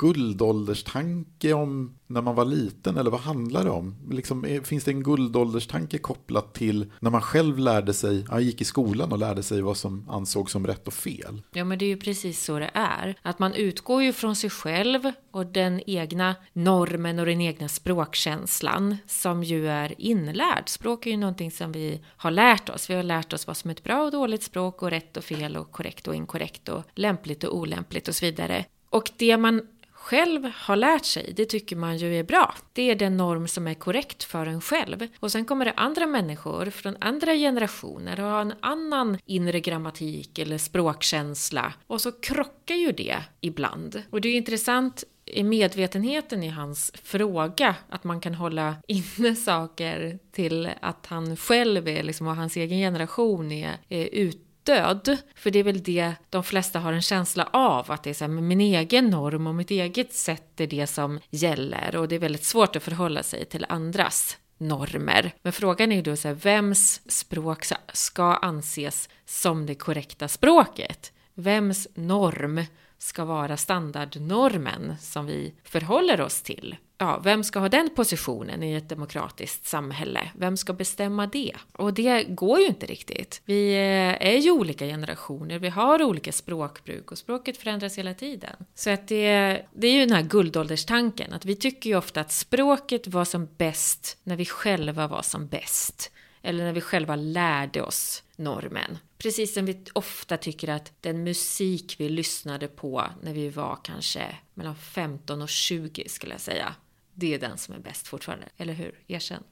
guldålderstanke 0.00 1.52
om 1.52 1.94
när 2.06 2.22
man 2.22 2.34
var 2.34 2.44
liten? 2.44 2.96
Eller 2.96 3.10
vad 3.10 3.20
handlar 3.20 3.64
det 3.64 3.70
om? 3.70 3.94
Liksom, 4.10 4.60
finns 4.64 4.84
det 4.84 4.90
en 4.90 5.02
guldålderstanke 5.02 5.98
kopplat 5.98 6.54
till 6.54 6.92
när 7.00 7.10
man 7.10 7.22
själv 7.22 7.58
lärde 7.58 7.94
sig, 7.94 8.24
ja, 8.28 8.40
gick 8.40 8.60
i 8.60 8.64
skolan 8.64 9.12
och 9.12 9.18
lärde 9.18 9.42
sig 9.42 9.60
vad 9.60 9.76
som 9.76 10.10
ansågs 10.10 10.52
som 10.52 10.66
rätt 10.66 10.86
och 10.86 10.94
fel? 10.94 11.42
Ja, 11.52 11.64
men 11.64 11.78
det 11.78 11.84
är 11.84 11.88
ju 11.88 11.96
precis 11.96 12.44
så 12.44 12.58
det 12.58 12.70
är. 12.74 13.18
Att 13.22 13.38
man 13.38 13.54
utgår 13.54 14.02
ju 14.02 14.12
från 14.12 14.36
sig 14.36 14.50
själv 14.50 15.12
och 15.30 15.46
den 15.46 15.80
egna 15.86 16.36
normen 16.52 17.18
och 17.18 17.26
den 17.26 17.40
egna 17.40 17.68
språkkänslan 17.68 18.96
som 19.06 19.44
ju 19.44 19.68
är 19.68 19.94
inlärd. 19.98 20.68
Språk 20.68 21.06
är 21.06 21.10
ju 21.10 21.16
någonting 21.16 21.50
som 21.50 21.72
vi 21.72 22.00
har 22.16 22.30
lärt 22.30 22.68
oss. 22.68 22.90
Vi 22.90 22.94
har 22.94 23.02
lärt 23.02 23.32
oss 23.32 23.46
vad 23.46 23.56
som 23.56 23.70
är 23.70 23.74
ett 23.74 23.84
bra 23.84 24.02
och 24.02 24.10
dåligt 24.10 24.42
språk 24.42 24.82
och 24.82 24.90
rätt 24.90 25.16
och 25.16 25.24
fel 25.24 25.56
och 25.56 25.72
korrekt 25.72 26.08
och 26.08 26.14
inkorrekt 26.14 26.68
och 26.68 26.82
lämpligt 26.94 27.44
och 27.44 27.56
olämpligt 27.56 28.08
och 28.08 28.14
så 28.14 28.26
vidare. 28.26 28.64
Och 28.90 29.10
det 29.16 29.36
man 29.36 29.62
själv 30.00 30.50
har 30.54 30.76
lärt 30.76 31.04
sig, 31.04 31.32
det 31.36 31.44
tycker 31.44 31.76
man 31.76 31.96
ju 31.96 32.18
är 32.18 32.22
bra. 32.22 32.54
Det 32.72 32.90
är 32.90 32.94
den 32.94 33.16
norm 33.16 33.48
som 33.48 33.66
är 33.66 33.74
korrekt 33.74 34.24
för 34.24 34.46
en 34.46 34.60
själv. 34.60 35.06
Och 35.20 35.32
sen 35.32 35.44
kommer 35.44 35.64
det 35.64 35.72
andra 35.76 36.06
människor 36.06 36.70
från 36.70 36.96
andra 37.00 37.34
generationer 37.34 38.20
och 38.20 38.26
har 38.26 38.40
en 38.40 38.54
annan 38.60 39.18
inre 39.26 39.60
grammatik 39.60 40.38
eller 40.38 40.58
språkkänsla. 40.58 41.72
Och 41.86 42.00
så 42.00 42.12
krockar 42.12 42.74
ju 42.74 42.92
det 42.92 43.16
ibland. 43.40 44.02
Och 44.10 44.20
det 44.20 44.28
är 44.28 44.36
intressant 44.36 45.04
i 45.24 45.42
medvetenheten 45.42 46.42
i 46.42 46.48
hans 46.48 46.92
fråga, 47.02 47.74
att 47.88 48.04
man 48.04 48.20
kan 48.20 48.34
hålla 48.34 48.76
inne 48.86 49.36
saker 49.36 50.18
till 50.32 50.70
att 50.80 51.06
han 51.06 51.36
själv 51.36 51.88
är, 51.88 52.02
liksom, 52.02 52.26
och 52.26 52.36
hans 52.36 52.56
egen 52.56 52.78
generation 52.78 53.52
är, 53.52 53.76
är 53.88 54.08
ute 54.12 54.49
stöd. 54.70 55.18
För 55.34 55.50
det 55.50 55.58
är 55.58 55.64
väl 55.64 55.82
det 55.82 56.14
de 56.30 56.44
flesta 56.44 56.78
har 56.78 56.92
en 56.92 57.02
känsla 57.02 57.48
av, 57.52 57.90
att 57.90 58.02
det 58.02 58.10
är 58.10 58.14
så 58.14 58.24
här, 58.24 58.32
min 58.32 58.60
egen 58.60 59.10
norm 59.10 59.46
och 59.46 59.54
mitt 59.54 59.70
eget 59.70 60.14
sätt 60.14 60.60
är 60.60 60.66
det 60.66 60.86
som 60.86 61.20
gäller. 61.30 61.96
Och 61.96 62.08
det 62.08 62.14
är 62.14 62.18
väldigt 62.18 62.44
svårt 62.44 62.76
att 62.76 62.82
förhålla 62.82 63.22
sig 63.22 63.44
till 63.44 63.66
andras 63.68 64.38
normer. 64.58 65.32
Men 65.42 65.52
frågan 65.52 65.92
är 65.92 65.96
ju 65.96 66.02
då 66.02 66.16
så 66.16 66.28
här, 66.28 66.34
vems 66.34 67.00
språk 67.12 67.64
ska 67.92 68.24
anses 68.24 69.08
som 69.24 69.66
det 69.66 69.74
korrekta 69.74 70.28
språket? 70.28 71.12
Vems 71.34 71.88
norm 71.94 72.64
ska 72.98 73.24
vara 73.24 73.56
standardnormen 73.56 74.94
som 75.00 75.26
vi 75.26 75.54
förhåller 75.64 76.20
oss 76.20 76.42
till? 76.42 76.76
Ja, 77.00 77.20
vem 77.24 77.44
ska 77.44 77.58
ha 77.58 77.68
den 77.68 77.90
positionen 77.96 78.62
i 78.62 78.74
ett 78.74 78.88
demokratiskt 78.88 79.66
samhälle? 79.66 80.30
Vem 80.34 80.56
ska 80.56 80.72
bestämma 80.72 81.26
det? 81.26 81.52
Och 81.72 81.94
det 81.94 82.24
går 82.24 82.60
ju 82.60 82.66
inte 82.66 82.86
riktigt. 82.86 83.42
Vi 83.44 83.72
eh, 83.72 84.28
är 84.28 84.38
ju 84.38 84.50
olika 84.50 84.86
generationer, 84.86 85.58
vi 85.58 85.68
har 85.68 86.02
olika 86.02 86.32
språkbruk 86.32 87.10
och 87.10 87.18
språket 87.18 87.56
förändras 87.56 87.98
hela 87.98 88.14
tiden. 88.14 88.56
Så 88.74 88.90
att 88.90 89.08
det, 89.08 89.26
det 89.74 89.86
är 89.86 89.92
ju 89.92 90.00
den 90.00 90.12
här 90.12 90.22
guldålderstanken, 90.22 91.32
att 91.32 91.44
vi 91.44 91.56
tycker 91.56 91.90
ju 91.90 91.96
ofta 91.96 92.20
att 92.20 92.32
språket 92.32 93.06
var 93.06 93.24
som 93.24 93.48
bäst 93.56 94.18
när 94.24 94.36
vi 94.36 94.44
själva 94.44 95.06
var 95.06 95.22
som 95.22 95.46
bäst. 95.48 96.10
eller 96.42 96.64
när 96.64 96.72
vi 96.72 96.80
själva 96.80 97.16
lärde 97.16 97.82
oss 97.82 98.22
normen. 98.36 98.98
Precis 99.18 99.54
som 99.54 99.66
vi 99.66 99.84
ofta 99.92 100.36
tycker 100.36 100.68
att 100.68 100.92
den 101.00 101.24
musik 101.24 101.94
vi 101.98 102.08
lyssnade 102.08 102.68
på 102.68 103.04
när 103.22 103.34
vi 103.34 103.48
var 103.48 103.78
kanske 103.82 104.36
mellan 104.54 104.76
15 104.76 105.42
och 105.42 105.48
20 105.48 106.08
skulle 106.08 106.34
jag 106.34 106.40
säga. 106.40 106.74
Det 107.20 107.34
är 107.34 107.38
den 107.38 107.58
som 107.58 107.74
är 107.74 107.78
bäst 107.78 108.08
fortfarande, 108.08 108.46
eller 108.56 108.72
hur? 108.72 108.94
Erkänn. 109.06 109.42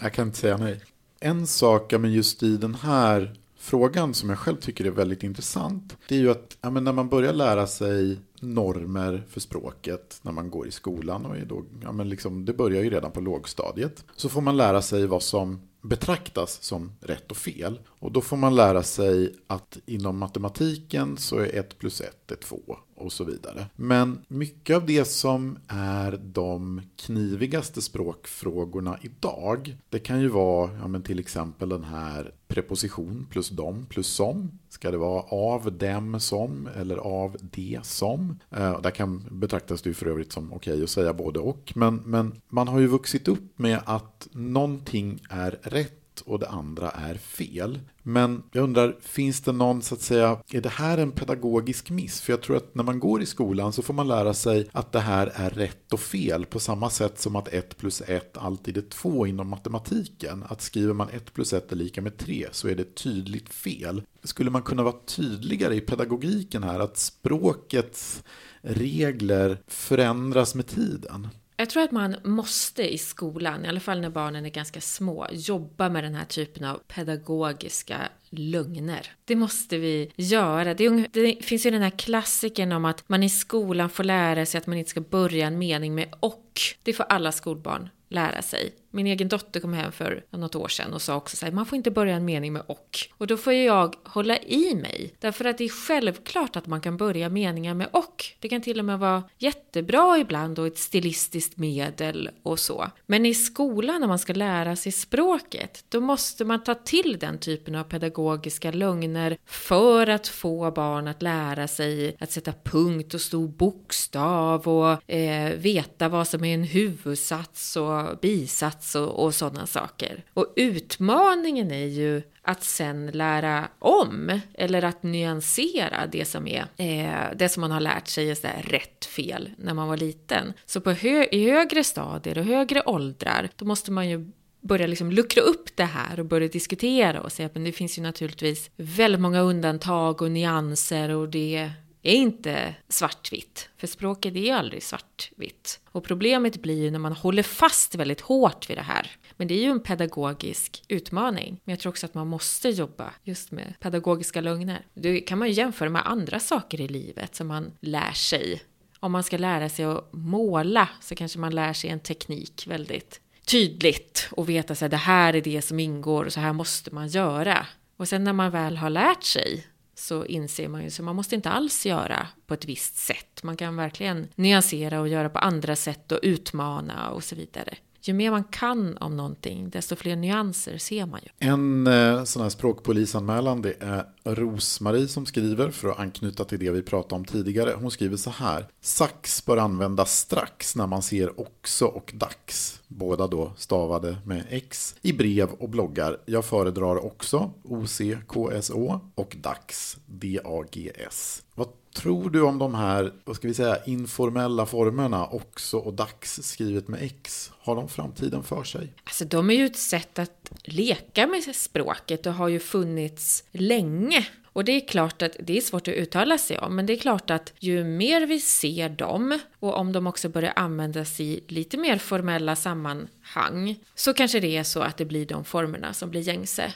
jag 0.00 0.12
kan 0.12 0.26
inte 0.26 0.38
säga 0.38 0.56
nej. 0.56 0.80
En 1.20 1.46
sak, 1.46 1.92
men 1.92 2.12
just 2.12 2.42
i 2.42 2.56
den 2.56 2.74
här 2.74 3.36
frågan 3.56 4.14
som 4.14 4.28
jag 4.28 4.38
själv 4.38 4.56
tycker 4.56 4.84
är 4.84 4.90
väldigt 4.90 5.22
intressant. 5.22 5.96
Det 6.08 6.14
är 6.14 6.18
ju 6.18 6.30
att 6.30 6.56
ja, 6.60 6.70
när 6.70 6.92
man 6.92 7.08
börjar 7.08 7.32
lära 7.32 7.66
sig 7.66 8.18
normer 8.40 9.24
för 9.28 9.40
språket 9.40 10.18
när 10.22 10.32
man 10.32 10.50
går 10.50 10.68
i 10.68 10.70
skolan 10.70 11.26
och 11.26 11.36
är 11.36 11.44
då, 11.44 11.64
ja, 11.82 11.92
men 11.92 12.08
liksom, 12.08 12.44
det 12.44 12.52
börjar 12.52 12.82
ju 12.82 12.90
redan 12.90 13.10
på 13.10 13.20
lågstadiet. 13.20 14.04
Så 14.16 14.28
får 14.28 14.40
man 14.40 14.56
lära 14.56 14.82
sig 14.82 15.06
vad 15.06 15.22
som 15.22 15.60
betraktas 15.82 16.62
som 16.62 16.92
rätt 17.00 17.30
och 17.30 17.36
fel. 17.36 17.80
Och 17.86 18.12
då 18.12 18.20
får 18.20 18.36
man 18.36 18.54
lära 18.54 18.82
sig 18.82 19.34
att 19.46 19.78
inom 19.86 20.18
matematiken 20.18 21.16
så 21.16 21.38
är 21.38 21.58
1 21.58 21.78
plus 21.78 22.00
1 22.00 22.23
112 22.28 22.60
och 22.94 23.12
så 23.12 23.24
vidare. 23.24 23.66
Men 23.76 24.24
mycket 24.28 24.76
av 24.76 24.86
det 24.86 25.04
som 25.04 25.58
är 25.68 26.20
de 26.22 26.82
knivigaste 26.96 27.82
språkfrågorna 27.82 28.98
idag, 29.02 29.76
det 29.88 29.98
kan 29.98 30.20
ju 30.20 30.28
vara 30.28 30.70
ja, 30.80 30.88
men 30.88 31.02
till 31.02 31.18
exempel 31.18 31.68
den 31.68 31.84
här 31.84 32.34
preposition 32.48 33.26
plus 33.30 33.48
dom 33.48 33.86
plus 33.86 34.06
som. 34.06 34.58
Ska 34.68 34.90
det 34.90 34.96
vara 34.96 35.22
av 35.22 35.72
dem 35.72 36.20
som 36.20 36.68
eller 36.76 36.96
av 36.96 37.36
det 37.40 37.78
som? 37.82 38.38
Eh, 38.50 38.80
där 38.80 38.90
kan 38.90 39.24
betraktas 39.30 39.82
det 39.82 39.90
ju 39.90 39.94
för 39.94 40.06
övrigt 40.06 40.32
som 40.32 40.52
okej 40.52 40.72
okay 40.72 40.84
att 40.84 40.90
säga 40.90 41.12
både 41.12 41.40
och. 41.40 41.72
Men, 41.76 41.96
men 41.96 42.40
man 42.48 42.68
har 42.68 42.80
ju 42.80 42.86
vuxit 42.86 43.28
upp 43.28 43.58
med 43.58 43.80
att 43.84 44.28
någonting 44.32 45.22
är 45.30 45.58
rätt 45.62 46.03
och 46.20 46.38
det 46.38 46.48
andra 46.48 46.90
är 46.90 47.14
fel. 47.14 47.80
Men 48.02 48.42
jag 48.52 48.64
undrar, 48.64 48.96
finns 49.00 49.40
det 49.40 49.52
någon, 49.52 49.82
så 49.82 49.94
att 49.94 50.00
säga, 50.00 50.38
är 50.48 50.60
det 50.60 50.68
här 50.68 50.98
en 50.98 51.12
pedagogisk 51.12 51.90
miss? 51.90 52.20
För 52.20 52.32
jag 52.32 52.42
tror 52.42 52.56
att 52.56 52.74
när 52.74 52.84
man 52.84 52.98
går 53.00 53.22
i 53.22 53.26
skolan 53.26 53.72
så 53.72 53.82
får 53.82 53.94
man 53.94 54.08
lära 54.08 54.34
sig 54.34 54.68
att 54.72 54.92
det 54.92 55.00
här 55.00 55.32
är 55.34 55.50
rätt 55.50 55.92
och 55.92 56.00
fel 56.00 56.46
på 56.46 56.60
samma 56.60 56.90
sätt 56.90 57.20
som 57.20 57.36
att 57.36 57.48
1 57.48 57.76
plus 57.76 58.02
1 58.06 58.36
alltid 58.36 58.76
är 58.76 58.82
2 58.82 59.26
inom 59.26 59.48
matematiken. 59.48 60.44
Att 60.48 60.62
skriver 60.62 60.94
man 60.94 61.08
1 61.08 61.34
plus 61.34 61.52
1 61.52 61.72
är 61.72 61.76
lika 61.76 62.02
med 62.02 62.16
3 62.16 62.46
så 62.52 62.68
är 62.68 62.74
det 62.74 62.94
tydligt 62.94 63.48
fel. 63.48 64.02
Skulle 64.24 64.50
man 64.50 64.62
kunna 64.62 64.82
vara 64.82 64.94
tydligare 65.06 65.74
i 65.74 65.80
pedagogiken 65.80 66.62
här, 66.62 66.80
att 66.80 66.96
språkets 66.96 68.22
regler 68.62 69.58
förändras 69.66 70.54
med 70.54 70.66
tiden? 70.66 71.28
Jag 71.56 71.70
tror 71.70 71.82
att 71.82 71.90
man 71.90 72.16
måste 72.24 72.94
i 72.94 72.98
skolan, 72.98 73.64
i 73.64 73.68
alla 73.68 73.80
fall 73.80 74.00
när 74.00 74.10
barnen 74.10 74.46
är 74.46 74.50
ganska 74.50 74.80
små, 74.80 75.26
jobba 75.32 75.88
med 75.88 76.04
den 76.04 76.14
här 76.14 76.24
typen 76.24 76.64
av 76.64 76.80
pedagogiska 76.88 78.08
lögner. 78.30 79.12
Det 79.24 79.36
måste 79.36 79.78
vi 79.78 80.12
göra. 80.16 80.74
Det, 80.74 81.08
det, 81.12 81.44
finns 81.44 81.66
ju 81.66 81.70
den 81.70 81.82
här 81.82 81.90
klassiken 81.90 82.72
om 82.72 82.84
att 82.84 83.08
man 83.08 83.22
i 83.22 83.30
skolan 83.30 83.90
får 83.90 84.04
lära 84.04 84.46
sig 84.46 84.58
att 84.58 84.66
man 84.66 84.78
inte 84.78 84.90
ska 84.90 85.00
börja 85.00 85.46
en 85.46 85.58
mening 85.58 85.94
med 85.94 86.14
och. 86.20 86.60
Det 86.82 86.92
får 86.92 87.04
alla 87.08 87.32
skolbarn 87.32 87.88
lära 88.08 88.42
sig. 88.42 88.72
Min 88.94 89.06
egen 89.06 89.28
dotter 89.28 89.60
kom 89.60 89.72
hem 89.72 89.92
för 89.92 90.24
något 90.30 90.54
år 90.54 90.68
sedan 90.68 90.92
och 90.92 91.02
sa 91.02 91.16
också 91.16 91.36
så 91.36 91.46
här, 91.46 91.52
man 91.52 91.66
får 91.66 91.76
inte 91.76 91.90
börja 91.90 92.16
en 92.16 92.24
mening 92.24 92.52
med 92.52 92.62
och. 92.66 92.98
Och 93.18 93.26
då 93.26 93.36
får 93.36 93.52
ju 93.52 93.64
jag 93.64 93.94
hålla 94.04 94.38
i 94.38 94.74
mig. 94.74 95.14
Därför 95.20 95.44
att 95.44 95.58
det 95.58 95.64
är 95.64 95.68
självklart 95.86 96.56
att 96.56 96.66
man 96.66 96.80
kan 96.80 96.96
börja 96.96 97.28
meningar 97.28 97.74
med 97.74 97.88
och. 97.90 98.24
Det 98.40 98.48
kan 98.48 98.60
till 98.60 98.78
och 98.78 98.84
med 98.84 98.98
vara 98.98 99.22
jättebra 99.38 100.18
ibland 100.18 100.58
och 100.58 100.66
ett 100.66 100.78
stilistiskt 100.78 101.56
medel 101.56 102.30
och 102.42 102.58
så. 102.58 102.90
Men 103.06 103.26
i 103.26 103.34
skolan 103.34 104.00
när 104.00 104.08
man 104.08 104.18
ska 104.18 104.32
lära 104.32 104.76
sig 104.76 104.92
språket, 104.92 105.84
då 105.88 106.00
måste 106.00 106.44
man 106.44 106.62
ta 106.62 106.74
till 106.74 107.18
den 107.20 107.38
typen 107.38 107.74
av 107.74 107.84
pedagogiska 107.84 108.70
lögner 108.70 109.36
för 109.46 110.06
att 110.06 110.28
få 110.28 110.70
barn 110.70 111.08
att 111.08 111.22
lära 111.22 111.68
sig 111.68 112.16
att 112.20 112.30
sätta 112.30 112.52
punkt 112.64 113.14
och 113.14 113.20
stor 113.20 113.48
bokstav 113.48 114.68
och 114.68 115.10
eh, 115.10 115.54
veta 115.54 116.08
vad 116.08 116.28
som 116.28 116.44
är 116.44 116.54
en 116.54 116.64
huvudsats 116.64 117.76
och 117.76 118.18
bisats 118.22 118.83
plats 118.84 118.94
och, 118.94 119.24
och 119.24 119.34
sådana 119.34 119.66
saker. 119.66 120.24
Och 120.34 120.52
utmaningen 120.56 121.70
är 121.70 121.86
ju 121.86 122.22
att 122.42 122.62
sen 122.62 123.06
lära 123.06 123.68
om 123.78 124.40
eller 124.54 124.84
att 124.84 125.02
nyansera 125.02 126.06
det 126.12 126.24
som 126.24 126.46
är 126.46 126.66
eh, 126.76 127.36
det 127.36 127.48
som 127.48 127.60
man 127.60 127.70
har 127.70 127.80
lärt 127.80 128.08
sig 128.08 128.30
är 128.30 128.34
sådär 128.34 128.62
rätt 128.68 129.04
fel 129.04 129.50
när 129.58 129.74
man 129.74 129.88
var 129.88 129.96
liten. 129.96 130.52
Så 130.66 130.80
på 130.80 130.90
hö 130.92 131.24
i 131.32 131.50
högre 131.50 131.84
stadier 131.84 132.38
och 132.38 132.44
högre 132.44 132.82
åldrar 132.86 133.48
då 133.56 133.64
måste 133.64 133.92
man 133.92 134.08
ju 134.08 134.30
börja 134.60 134.86
liksom 134.86 135.10
luckra 135.10 135.42
upp 135.42 135.76
det 135.76 135.84
här 135.84 136.20
och 136.20 136.26
börja 136.26 136.48
diskutera 136.48 137.20
och 137.20 137.32
säga 137.32 137.46
att 137.46 137.54
det 137.54 137.72
finns 137.72 137.98
ju 137.98 138.02
naturligtvis 138.02 138.70
väldigt 138.76 139.20
många 139.20 139.40
undantag 139.40 140.22
och 140.22 140.30
nyanser 140.30 141.10
och 141.10 141.28
det 141.28 141.70
är 142.04 142.14
inte 142.14 142.74
svartvitt, 142.88 143.68
för 143.76 143.86
språket 143.86 144.36
är 144.36 144.54
aldrig 144.54 144.82
svartvitt. 144.82 145.80
Och 145.90 146.04
problemet 146.04 146.62
blir 146.62 146.82
ju 146.82 146.90
när 146.90 146.98
man 146.98 147.12
håller 147.12 147.42
fast 147.42 147.94
väldigt 147.94 148.20
hårt 148.20 148.70
vid 148.70 148.76
det 148.76 148.82
här. 148.82 149.10
Men 149.36 149.48
det 149.48 149.54
är 149.54 149.62
ju 149.62 149.70
en 149.70 149.82
pedagogisk 149.82 150.82
utmaning. 150.88 151.60
Men 151.64 151.72
jag 151.72 151.80
tror 151.80 151.90
också 151.90 152.06
att 152.06 152.14
man 152.14 152.26
måste 152.26 152.68
jobba 152.68 153.14
just 153.22 153.50
med 153.50 153.74
pedagogiska 153.80 154.40
lögner. 154.40 154.86
Det 154.94 155.20
kan 155.20 155.38
man 155.38 155.48
ju 155.48 155.54
jämföra 155.54 155.88
med 155.88 156.06
andra 156.06 156.40
saker 156.40 156.80
i 156.80 156.88
livet 156.88 157.34
som 157.34 157.46
man 157.46 157.72
lär 157.80 158.12
sig. 158.12 158.62
Om 159.00 159.12
man 159.12 159.24
ska 159.24 159.38
lära 159.38 159.68
sig 159.68 159.84
att 159.84 160.12
måla 160.12 160.88
så 161.00 161.14
kanske 161.14 161.38
man 161.38 161.54
lär 161.54 161.72
sig 161.72 161.90
en 161.90 162.00
teknik 162.00 162.66
väldigt 162.66 163.20
tydligt 163.46 164.28
och 164.30 164.48
veta 164.48 164.72
att 164.72 164.90
det 164.90 164.96
här 164.96 165.36
är 165.36 165.40
det 165.40 165.62
som 165.62 165.80
ingår 165.80 166.24
och 166.24 166.32
så 166.32 166.40
här 166.40 166.52
måste 166.52 166.94
man 166.94 167.08
göra. 167.08 167.66
Och 167.96 168.08
sen 168.08 168.24
när 168.24 168.32
man 168.32 168.50
väl 168.50 168.76
har 168.76 168.90
lärt 168.90 169.22
sig 169.22 169.66
så 170.04 170.24
inser 170.26 170.68
man 170.68 170.82
ju 170.82 170.86
att 170.86 171.00
man 171.00 171.16
måste 171.16 171.34
inte 171.34 171.50
alls 171.50 171.86
göra 171.86 172.28
på 172.46 172.54
ett 172.54 172.64
visst 172.64 172.96
sätt. 172.96 173.42
Man 173.42 173.56
kan 173.56 173.76
verkligen 173.76 174.28
nyansera 174.34 175.00
och 175.00 175.08
göra 175.08 175.28
på 175.28 175.38
andra 175.38 175.76
sätt 175.76 176.12
och 176.12 176.18
utmana 176.22 177.10
och 177.10 177.24
så 177.24 177.36
vidare. 177.36 177.74
Ju 178.06 178.14
mer 178.14 178.30
man 178.30 178.44
kan 178.44 178.96
om 178.96 179.16
någonting, 179.16 179.70
desto 179.70 179.96
fler 179.96 180.16
nyanser 180.16 180.78
ser 180.78 181.06
man 181.06 181.20
ju. 181.22 181.48
En 181.48 181.86
eh, 181.86 182.24
sån 182.24 182.42
här 182.42 182.48
språkpolisanmälan, 182.48 183.62
det 183.62 183.74
är 183.80 184.04
Rosmarie 184.24 185.08
som 185.08 185.26
skriver, 185.26 185.70
för 185.70 185.88
att 185.88 185.98
anknyta 185.98 186.44
till 186.44 186.58
det 186.58 186.70
vi 186.70 186.82
pratade 186.82 187.14
om 187.14 187.24
tidigare. 187.24 187.74
Hon 187.80 187.90
skriver 187.90 188.16
så 188.16 188.30
här. 188.30 188.66
Sax 188.80 189.46
bör 189.46 189.56
användas 189.56 190.18
strax 190.18 190.76
när 190.76 190.86
man 190.86 191.02
ser 191.02 191.40
också 191.40 191.86
och 191.86 192.12
dags 192.14 192.80
båda 192.88 193.26
då 193.26 193.52
stavade 193.56 194.16
med 194.24 194.44
X, 194.50 194.96
i 195.02 195.12
brev 195.12 195.50
och 195.50 195.68
bloggar. 195.68 196.20
Jag 196.26 196.44
föredrar 196.44 197.04
också 197.04 197.50
OCKSO 197.62 199.00
och 199.14 199.36
DAGS, 199.40 199.96
DAGS. 200.06 201.42
Vad 201.54 201.68
tror 201.94 202.30
du 202.30 202.42
om 202.42 202.58
de 202.58 202.74
här, 202.74 203.12
vad 203.24 203.36
ska 203.36 203.48
vi 203.48 203.54
säga, 203.54 203.84
informella 203.84 204.66
formerna 204.66 205.26
också 205.26 205.78
och 205.78 205.94
dags 205.94 206.42
skrivet 206.42 206.88
med 206.88 207.02
X? 207.02 207.50
Har 207.60 207.76
de 207.76 207.88
framtiden 207.88 208.42
för 208.42 208.64
sig? 208.64 208.92
Alltså 209.04 209.24
de 209.24 209.50
är 209.50 209.54
ju 209.54 209.66
ett 209.66 209.76
sätt 209.76 210.18
att 210.18 210.52
leka 210.62 211.26
med 211.26 211.56
språket 211.56 212.26
och 212.26 212.34
har 212.34 212.48
ju 212.48 212.60
funnits 212.60 213.44
länge. 213.50 214.26
Och 214.54 214.64
det 214.64 214.72
är 214.72 214.88
klart 214.88 215.22
att 215.22 215.36
det 215.40 215.56
är 215.56 215.60
svårt 215.60 215.88
att 215.88 215.94
uttala 215.94 216.38
sig 216.38 216.58
om, 216.58 216.76
men 216.76 216.86
det 216.86 216.92
är 216.92 216.98
klart 216.98 217.30
att 217.30 217.52
ju 217.58 217.84
mer 217.84 218.26
vi 218.26 218.40
ser 218.40 218.88
dem 218.88 219.38
och 219.58 219.74
om 219.74 219.92
de 219.92 220.06
också 220.06 220.28
börjar 220.28 220.52
användas 220.56 221.20
i 221.20 221.44
lite 221.48 221.76
mer 221.76 221.98
formella 221.98 222.56
sammanhang 222.56 223.76
så 223.94 224.14
kanske 224.14 224.40
det 224.40 224.56
är 224.56 224.62
så 224.62 224.80
att 224.80 224.96
det 224.96 225.04
blir 225.04 225.26
de 225.26 225.44
formerna 225.44 225.92
som 225.92 226.10
blir 226.10 226.20
gängse 226.20 226.74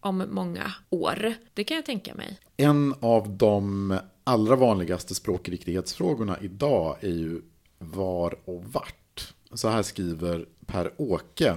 om 0.00 0.24
många 0.30 0.72
år. 0.90 1.34
Det 1.54 1.64
kan 1.64 1.74
jag 1.74 1.86
tänka 1.86 2.14
mig. 2.14 2.38
En 2.56 2.94
av 3.00 3.36
de 3.36 3.98
allra 4.24 4.56
vanligaste 4.56 5.14
språkriktighetsfrågorna 5.14 6.38
idag 6.40 6.96
är 7.00 7.08
ju 7.08 7.42
var 7.78 8.38
och 8.44 8.64
vart. 8.64 9.34
Så 9.52 9.68
här 9.68 9.82
skriver 9.82 10.46
Per-Åke 10.66 11.56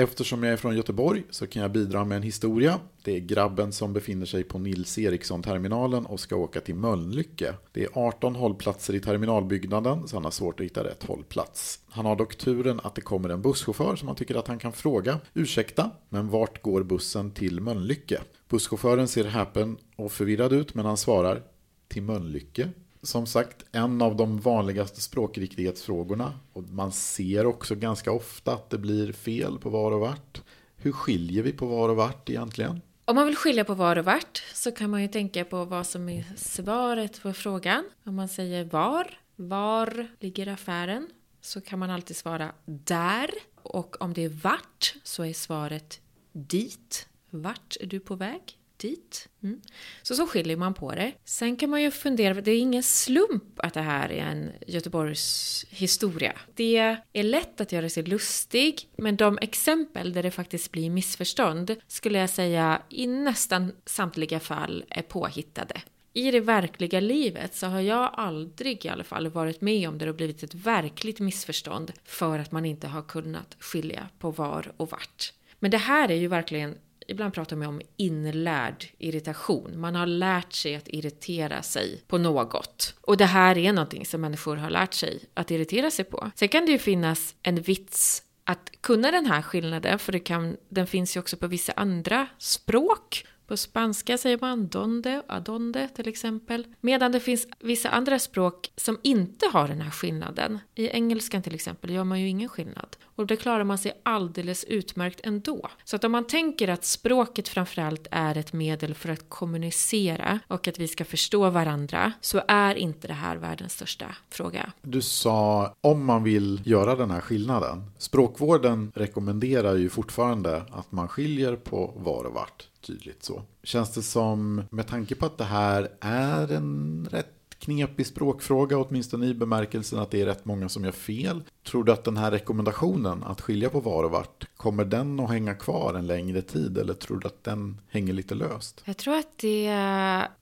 Eftersom 0.00 0.42
jag 0.42 0.52
är 0.52 0.56
från 0.56 0.76
Göteborg 0.76 1.22
så 1.30 1.46
kan 1.46 1.62
jag 1.62 1.72
bidra 1.72 2.04
med 2.04 2.16
en 2.16 2.22
historia. 2.22 2.80
Det 3.04 3.16
är 3.16 3.20
grabben 3.20 3.72
som 3.72 3.92
befinner 3.92 4.26
sig 4.26 4.44
på 4.44 4.58
Nils 4.58 4.98
Eriksson-terminalen 4.98 6.06
och 6.06 6.20
ska 6.20 6.36
åka 6.36 6.60
till 6.60 6.74
Mölnlycke. 6.74 7.54
Det 7.72 7.84
är 7.84 7.88
18 7.92 8.34
hållplatser 8.34 8.94
i 8.94 9.00
terminalbyggnaden 9.00 10.08
så 10.08 10.16
han 10.16 10.24
har 10.24 10.30
svårt 10.30 10.60
att 10.60 10.66
hitta 10.66 10.84
rätt 10.84 11.04
hållplats. 11.04 11.80
Han 11.88 12.06
har 12.06 12.16
dock 12.16 12.36
turen 12.36 12.80
att 12.82 12.94
det 12.94 13.00
kommer 13.00 13.28
en 13.28 13.42
busschaufför 13.42 13.96
som 13.96 14.08
han 14.08 14.16
tycker 14.16 14.34
att 14.34 14.48
han 14.48 14.58
kan 14.58 14.72
fråga. 14.72 15.20
Ursäkta, 15.34 15.90
men 16.08 16.28
vart 16.28 16.62
går 16.62 16.82
bussen 16.82 17.30
till 17.30 17.60
Mölnlycke? 17.60 18.20
Busschauffören 18.48 19.08
ser 19.08 19.24
häpen 19.24 19.76
och 19.96 20.12
förvirrad 20.12 20.52
ut 20.52 20.74
men 20.74 20.86
han 20.86 20.96
svarar 20.96 21.42
till 21.88 22.02
Mölnlycke 22.02 22.68
som 23.02 23.26
sagt 23.26 23.64
en 23.72 24.02
av 24.02 24.16
de 24.16 24.40
vanligaste 24.40 25.00
språkriktighetsfrågorna. 25.00 26.34
Och 26.52 26.62
man 26.62 26.92
ser 26.92 27.46
också 27.46 27.74
ganska 27.74 28.12
ofta 28.12 28.52
att 28.52 28.70
det 28.70 28.78
blir 28.78 29.12
fel 29.12 29.58
på 29.58 29.70
var 29.70 29.92
och 29.92 30.00
vart. 30.00 30.42
Hur 30.76 30.92
skiljer 30.92 31.42
vi 31.42 31.52
på 31.52 31.66
var 31.66 31.88
och 31.88 31.96
vart 31.96 32.30
egentligen? 32.30 32.80
Om 33.04 33.14
man 33.14 33.26
vill 33.26 33.36
skilja 33.36 33.64
på 33.64 33.74
var 33.74 33.96
och 33.96 34.04
vart 34.04 34.42
så 34.54 34.72
kan 34.72 34.90
man 34.90 35.02
ju 35.02 35.08
tänka 35.08 35.44
på 35.44 35.64
vad 35.64 35.86
som 35.86 36.08
är 36.08 36.24
svaret 36.36 37.22
på 37.22 37.32
frågan. 37.32 37.84
Om 38.04 38.14
man 38.14 38.28
säger 38.28 38.64
var, 38.64 39.20
var 39.36 40.06
ligger 40.20 40.46
affären? 40.46 41.08
Så 41.40 41.60
kan 41.60 41.78
man 41.78 41.90
alltid 41.90 42.16
svara 42.16 42.52
där. 42.64 43.30
Och 43.62 44.02
om 44.02 44.14
det 44.14 44.24
är 44.24 44.28
vart 44.28 44.94
så 45.02 45.24
är 45.24 45.32
svaret 45.32 46.00
dit. 46.32 47.08
Vart 47.30 47.76
är 47.80 47.86
du 47.86 48.00
på 48.00 48.14
väg? 48.14 48.58
Dit. 48.78 49.28
Mm. 49.42 49.60
Så 50.02 50.14
så 50.14 50.26
skiljer 50.26 50.56
man 50.56 50.74
på 50.74 50.92
det. 50.92 51.12
Sen 51.24 51.56
kan 51.56 51.70
man 51.70 51.82
ju 51.82 51.90
fundera, 51.90 52.34
det 52.34 52.50
är 52.50 52.60
ingen 52.60 52.82
slump 52.82 53.44
att 53.56 53.74
det 53.74 53.80
här 53.80 54.12
är 54.12 54.24
en 54.24 54.50
Göteborgs 54.66 55.66
historia. 55.68 56.32
Det 56.54 56.76
är 57.12 57.22
lätt 57.22 57.60
att 57.60 57.72
göra 57.72 57.88
sig 57.88 58.02
lustig, 58.02 58.88
men 58.96 59.16
de 59.16 59.38
exempel 59.40 60.12
där 60.12 60.22
det 60.22 60.30
faktiskt 60.30 60.72
blir 60.72 60.90
missförstånd 60.90 61.76
skulle 61.86 62.18
jag 62.18 62.30
säga 62.30 62.82
i 62.88 63.06
nästan 63.06 63.72
samtliga 63.86 64.40
fall 64.40 64.84
är 64.88 65.02
påhittade 65.02 65.82
i 66.18 66.30
det 66.30 66.40
verkliga 66.40 67.00
livet 67.00 67.54
så 67.54 67.66
har 67.66 67.80
jag 67.80 68.10
aldrig 68.12 68.86
i 68.86 68.88
alla 68.88 69.04
fall 69.04 69.28
varit 69.28 69.60
med 69.60 69.88
om 69.88 69.98
det 69.98 70.08
och 70.08 70.14
blivit 70.14 70.42
ett 70.42 70.54
verkligt 70.54 71.20
missförstånd 71.20 71.92
för 72.04 72.38
att 72.38 72.52
man 72.52 72.64
inte 72.64 72.88
har 72.88 73.02
kunnat 73.02 73.56
skilja 73.58 74.08
på 74.18 74.30
var 74.30 74.72
och 74.76 74.90
vart. 74.90 75.32
Men 75.58 75.70
det 75.70 75.78
här 75.78 76.10
är 76.10 76.14
ju 76.14 76.28
verkligen 76.28 76.74
Ibland 77.10 77.34
pratar 77.34 77.56
man 77.56 77.68
om 77.68 77.80
inlärd 77.96 78.86
irritation. 78.98 79.80
Man 79.80 79.94
har 79.94 80.06
lärt 80.06 80.52
sig 80.52 80.76
att 80.76 80.88
irritera 80.88 81.62
sig 81.62 82.02
på 82.06 82.18
något. 82.18 82.94
Och 83.00 83.16
det 83.16 83.24
här 83.24 83.58
är 83.58 83.72
någonting 83.72 84.06
som 84.06 84.20
människor 84.20 84.56
har 84.56 84.70
lärt 84.70 84.94
sig 84.94 85.24
att 85.34 85.50
irritera 85.50 85.90
sig 85.90 86.04
på. 86.04 86.30
Sen 86.34 86.48
kan 86.48 86.66
det 86.66 86.72
ju 86.72 86.78
finnas 86.78 87.34
en 87.42 87.62
vits 87.62 88.22
att 88.44 88.70
kunna 88.80 89.10
den 89.10 89.26
här 89.26 89.42
skillnaden, 89.42 89.98
för 89.98 90.12
det 90.12 90.20
kan, 90.20 90.56
den 90.68 90.86
finns 90.86 91.16
ju 91.16 91.20
också 91.20 91.36
på 91.36 91.46
vissa 91.46 91.72
andra 91.72 92.26
språk. 92.38 93.26
På 93.46 93.56
spanska 93.56 94.18
säger 94.18 94.38
man 94.40 94.68
donde, 94.68 95.22
adonde 95.28 95.88
till 95.88 96.08
exempel. 96.08 96.66
Medan 96.80 97.12
det 97.12 97.20
finns 97.20 97.48
vissa 97.60 97.88
andra 97.88 98.18
språk 98.18 98.72
som 98.76 98.98
inte 99.02 99.46
har 99.52 99.68
den 99.68 99.80
här 99.80 99.90
skillnaden. 99.90 100.58
I 100.74 100.88
engelskan 100.88 101.42
till 101.42 101.54
exempel 101.54 101.90
gör 101.90 102.04
man 102.04 102.20
ju 102.20 102.28
ingen 102.28 102.48
skillnad. 102.48 102.96
Och 103.18 103.26
det 103.26 103.36
klarar 103.36 103.64
man 103.64 103.78
sig 103.78 104.00
alldeles 104.02 104.64
utmärkt 104.64 105.20
ändå. 105.24 105.68
Så 105.84 105.96
att 105.96 106.04
om 106.04 106.12
man 106.12 106.26
tänker 106.26 106.68
att 106.68 106.84
språket 106.84 107.48
framförallt 107.48 108.06
är 108.10 108.38
ett 108.38 108.52
medel 108.52 108.94
för 108.94 109.08
att 109.08 109.28
kommunicera 109.28 110.38
och 110.48 110.68
att 110.68 110.78
vi 110.78 110.88
ska 110.88 111.04
förstå 111.04 111.50
varandra 111.50 112.12
så 112.20 112.42
är 112.48 112.74
inte 112.74 113.08
det 113.08 113.14
här 113.14 113.36
världens 113.36 113.72
största 113.72 114.16
fråga. 114.30 114.72
Du 114.82 115.02
sa 115.02 115.74
om 115.80 116.04
man 116.04 116.22
vill 116.22 116.60
göra 116.64 116.94
den 116.94 117.10
här 117.10 117.20
skillnaden. 117.20 117.90
Språkvården 117.98 118.92
rekommenderar 118.94 119.74
ju 119.74 119.88
fortfarande 119.88 120.62
att 120.70 120.92
man 120.92 121.08
skiljer 121.08 121.56
på 121.56 121.94
var 121.96 122.24
och 122.24 122.34
vart 122.34 122.68
tydligt 122.80 123.24
så. 123.24 123.42
Känns 123.62 123.94
det 123.94 124.02
som, 124.02 124.62
med 124.70 124.86
tanke 124.86 125.14
på 125.14 125.26
att 125.26 125.38
det 125.38 125.44
här 125.44 125.88
är 126.00 126.52
en 126.52 127.08
rätt 127.10 127.37
knepig 127.58 128.06
språkfråga, 128.06 128.78
åtminstone 128.78 129.26
i 129.26 129.34
bemärkelsen 129.34 129.98
att 129.98 130.10
det 130.10 130.20
är 130.20 130.26
rätt 130.26 130.44
många 130.44 130.68
som 130.68 130.84
gör 130.84 130.92
fel. 130.92 131.42
Tror 131.66 131.84
du 131.84 131.92
att 131.92 132.04
den 132.04 132.16
här 132.16 132.30
rekommendationen 132.30 133.24
att 133.24 133.40
skilja 133.40 133.70
på 133.70 133.80
var 133.80 134.04
och 134.04 134.10
vart, 134.10 134.56
kommer 134.56 134.84
den 134.84 135.20
att 135.20 135.30
hänga 135.30 135.54
kvar 135.54 135.94
en 135.94 136.06
längre 136.06 136.42
tid 136.42 136.78
eller 136.78 136.94
tror 136.94 137.18
du 137.18 137.26
att 137.26 137.44
den 137.44 137.80
hänger 137.90 138.12
lite 138.12 138.34
löst? 138.34 138.82
Jag 138.84 138.96
tror 138.96 139.14
att 139.14 139.38
det 139.38 139.72